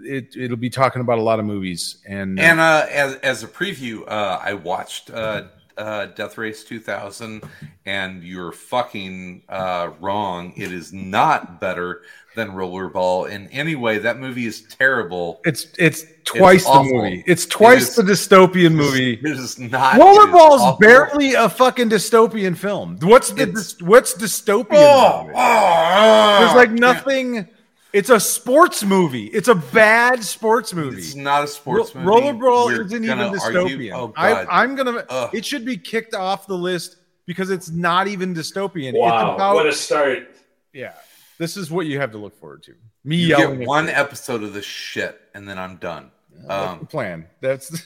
[0.03, 1.97] it it'll be talking about a lot of movies.
[2.07, 5.43] And, And uh, as as a preview, uh, I watched uh,
[5.77, 7.43] uh, Death Race 2000,
[7.85, 10.53] and you're fucking uh, wrong.
[10.55, 12.01] It is not better
[12.35, 13.99] than Rollerball in any way.
[13.99, 15.39] That movie is terrible.
[15.45, 17.03] it's it's twice the awful.
[17.03, 17.23] movie.
[17.27, 19.13] It's twice is- the dystopian movie.
[19.13, 19.95] It is not.
[19.97, 22.97] it Rollerball's barely a fucking dystopian film.
[23.01, 24.67] What's the It's- what's dystopian?
[24.71, 25.33] Oh, about it?
[25.35, 27.47] oh, There's like nothing.
[27.93, 29.25] It's a sports movie.
[29.27, 30.97] It's a bad sports movie.
[30.97, 32.07] It's not a sports movie.
[32.07, 33.93] Rollerball We're isn't gonna even argue- dystopian.
[33.93, 34.47] Oh, I, God.
[34.49, 35.05] I'm gonna.
[35.09, 35.29] Ugh.
[35.35, 36.97] It should be kicked off the list
[37.27, 38.89] because it's not even dystopian.
[38.89, 40.35] It's Wow, about what a start!
[40.73, 40.93] yeah.
[41.37, 42.73] This is what you have to look forward to.
[43.03, 43.59] Me you yelling.
[43.59, 46.09] get one episode of this shit, and then I'm done.
[46.33, 47.27] That's the Um, plan.
[47.41, 47.71] That's.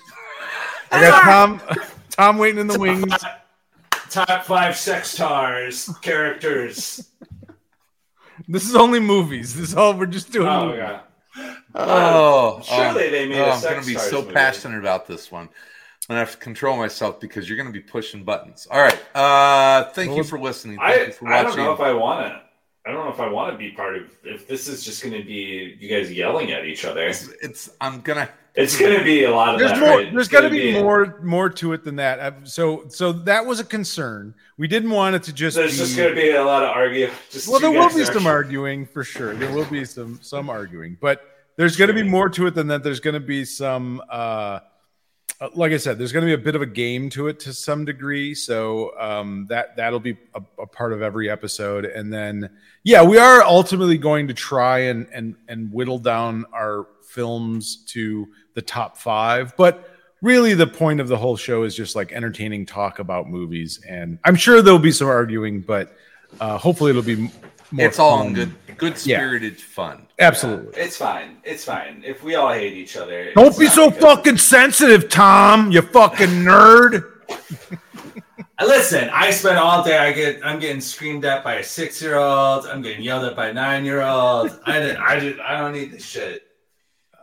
[0.91, 1.61] I got Tom.
[2.11, 3.13] Tom waiting in the wings.
[4.09, 7.09] Top five Sectaurs characters.
[8.47, 9.55] This is only movies.
[9.55, 10.47] This is all we're just doing.
[10.47, 10.79] Oh movies.
[10.79, 11.01] yeah.
[11.75, 14.33] oh, Surely um, they made oh, a I'm sex gonna be so movie.
[14.33, 15.43] passionate about this one.
[16.09, 18.67] I'm gonna have to control myself because you're gonna be pushing buttons.
[18.71, 18.99] All right.
[19.15, 20.77] Uh, thank you for listening.
[20.77, 21.57] Thank I you for I watching.
[21.57, 22.41] don't know if I want it.
[22.87, 24.03] I don't know if I want to be part of.
[24.23, 27.69] If this is just going to be you guys yelling at each other, It's, it's
[27.81, 29.79] I'm gonna it's going to be a lot of There's that.
[29.81, 29.97] more.
[29.97, 30.13] right?
[30.13, 32.19] There's got to gonna be more more to it than that.
[32.19, 34.33] Uh, So so that was a concern.
[34.57, 35.57] We didn't want it to just.
[35.57, 37.11] There's be, just going to be a lot of arguing.
[37.47, 39.33] Well, there will be some arguing for sure.
[39.35, 41.23] There will be some some arguing, but
[41.57, 42.83] there's going to be more to it than that.
[42.83, 44.01] There's going to be some.
[44.09, 44.61] Uh,
[45.39, 47.39] uh, like I said, there's going to be a bit of a game to it
[47.41, 48.33] to some degree.
[48.33, 52.49] So um, that that'll be a, a part of every episode, and then
[52.83, 58.27] yeah, we are ultimately going to try and and and whittle down our films to
[58.53, 59.93] the top five, but.
[60.23, 64.17] Really, the point of the whole show is just like entertaining talk about movies, and
[64.23, 65.95] I'm sure there'll be some arguing, but
[66.41, 67.29] uh, hopefully it'll be
[67.71, 67.85] m- more.
[67.87, 68.33] it's all fun.
[68.33, 70.07] good good spirited fun.
[70.19, 70.79] Absolutely.
[70.79, 71.37] It's fine.
[71.43, 72.03] It's fine.
[72.05, 75.71] If we all hate each other, Don't be so because- fucking sensitive, Tom.
[75.71, 77.03] You fucking nerd.
[78.59, 79.97] Listen, I spend all day.
[79.97, 80.43] I get.
[80.43, 82.65] I'm getting screamed at by a six year old.
[82.65, 84.59] I'm getting yelled at by a nine year old.
[84.65, 84.97] I didn't.
[84.97, 85.39] I did.
[85.39, 86.43] I don't need this shit.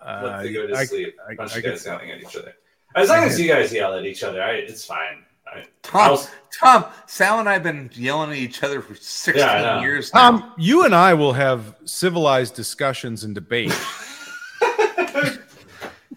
[0.00, 1.16] Uh, Let to go to I- sleep.
[1.28, 2.54] I- A bunch I of get- guys yelling at each other.
[2.94, 5.24] As long as you guys yell at each other, I, it's fine.
[5.54, 6.28] I, Tom, I'll-
[6.60, 10.30] Tom, Sal and I have been yelling at each other for 16 Yeah, years now.
[10.30, 13.72] Tom, you and I will have civilized discussions and debate.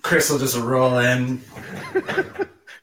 [0.02, 1.42] Chris will just roll in.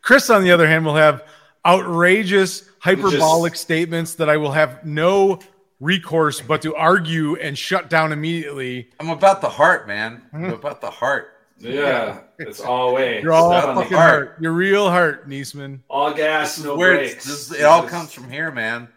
[0.03, 1.23] Chris, on the other hand, will have
[1.65, 5.39] outrageous, hyperbolic statements that I will have no
[5.81, 8.91] recourse but to argue and shut down immediately.
[9.01, 10.23] I'm about the heart, man.
[10.33, 11.34] I'm about the heart.
[11.65, 13.21] Yeah, it's all way.
[13.23, 14.37] You're all Step on the fucking heart.
[14.41, 15.81] You're real heart, Niesman.
[15.89, 17.25] All gas, no Where brakes.
[17.25, 18.89] this, it all comes from here, man.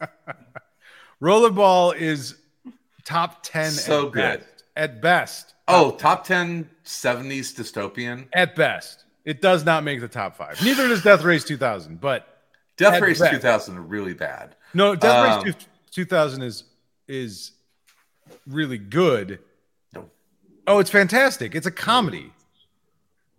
[1.22, 2.36] Rollerball is
[3.04, 4.40] top 10 So at good.
[4.40, 4.64] best.
[4.76, 5.54] At best.
[5.68, 8.26] Oh, top 10 70s dystopian.
[8.32, 9.04] At best.
[9.24, 10.60] It does not make the top five.
[10.64, 12.42] Neither does Death Race 2000, but
[12.76, 13.32] Death At Race best.
[13.32, 14.56] 2000 are really bad.
[14.72, 15.54] No, Death Um, Race
[15.90, 16.64] 2000 is
[17.06, 17.52] is
[18.46, 19.40] really good.
[20.70, 20.76] No.
[20.76, 21.54] Oh, it's fantastic.
[21.54, 22.32] It's a comedy.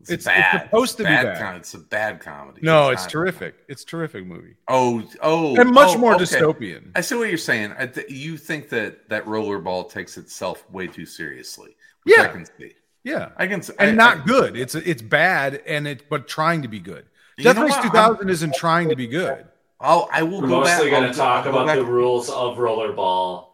[0.02, 0.64] It's, It's- it's bad.
[0.64, 1.38] supposed to be bad.
[1.38, 2.62] com- it's a bad comedy.
[2.64, 3.56] No, it's not- terrific.
[3.68, 4.56] It's a terrific movie.
[4.68, 6.24] Oh, oh, And much oh, more okay.
[6.24, 6.92] dystopian.
[6.96, 7.74] I see what you're saying.
[7.78, 11.76] I th- you think that that rollerball takes itself way too seriously.
[12.04, 12.28] Which I Yeah.
[12.30, 12.74] can see.
[13.04, 13.30] Yeah.
[13.38, 13.74] I can see.
[13.78, 14.58] And I- not I- good.
[14.58, 17.06] It's it's bad and it but trying to be good.
[17.38, 17.84] Death know Race what?
[17.84, 19.46] 2000 isn't trying to be good.
[19.80, 23.48] I'll, I will We're go mostly going to talk about the rules of rollerball,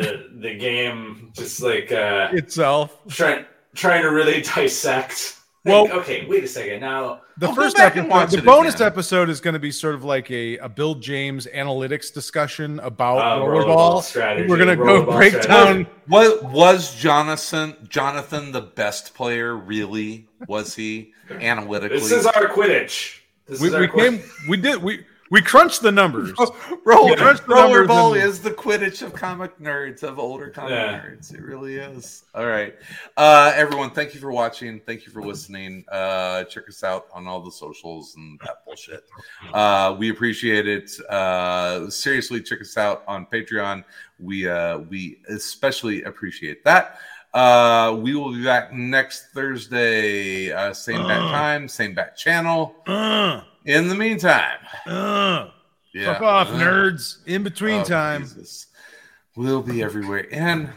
[0.00, 2.98] the the game, just like uh, Itself.
[3.08, 3.44] trying
[3.74, 5.34] trying to really dissect.
[5.64, 6.80] Well- Like, okay, wait a second.
[6.80, 8.86] Now, The I'll first episode, the bonus again.
[8.86, 13.18] episode is going to be sort of like a, a Bill James analytics discussion about
[13.18, 14.02] uh, rollerball.
[14.02, 14.48] strategy.
[14.48, 15.84] We're gonna go break strategy.
[15.84, 19.56] down What was Jonathan Jonathan the best player?
[19.56, 20.26] Really?
[20.46, 21.98] Was he analytically?
[21.98, 23.18] This is our Quidditch.
[23.46, 24.20] This We, is our we Quidditch.
[24.22, 24.48] came.
[24.48, 24.82] We did.
[24.82, 26.32] We we crunched the numbers.
[26.84, 30.70] Roller, Crunch the numbers rollerball and- is the Quidditch of comic nerds, of older comic
[30.70, 31.00] Yeah.
[31.00, 31.32] nerds.
[31.34, 32.24] It really is.
[32.34, 32.74] All right,
[33.16, 33.90] uh, everyone.
[33.90, 34.80] Thank you for watching.
[34.80, 35.84] Thank you for listening.
[35.90, 39.04] Uh, check us out on all the socials and that bullshit.
[39.52, 40.90] Uh, we appreciate it.
[41.10, 43.84] Uh, seriously, check us out on Patreon.
[44.18, 46.98] We uh, we especially appreciate that.
[47.34, 50.50] Uh, we will be back next Thursday.
[50.50, 51.30] Uh, same bat Uh.
[51.30, 52.74] time, same bat channel.
[52.86, 55.48] Uh, In the meantime, uh,
[55.92, 56.14] yeah.
[56.14, 56.52] fuck off, Uh.
[56.54, 57.18] nerds.
[57.26, 58.66] In between Oh, time, Jesus.
[59.36, 60.26] We'll be everywhere.
[60.32, 60.70] And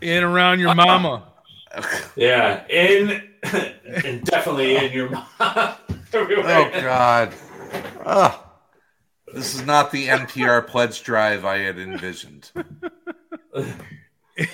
[0.00, 1.28] in around your mama.
[2.16, 3.22] Yeah, in
[4.04, 5.24] and definitely in your mom.
[5.40, 7.34] oh God.
[8.06, 8.44] Ah,
[9.32, 12.50] this is not the NPR pledge drive I had envisioned.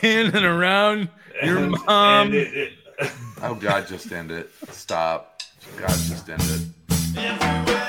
[0.02, 1.08] In and around
[1.42, 2.26] your And- mom.
[2.28, 2.72] and it- it-
[3.42, 4.50] Oh God, just end it.
[4.70, 5.42] Stop.
[5.78, 6.62] God, just end it.
[7.16, 7.79] Everywhere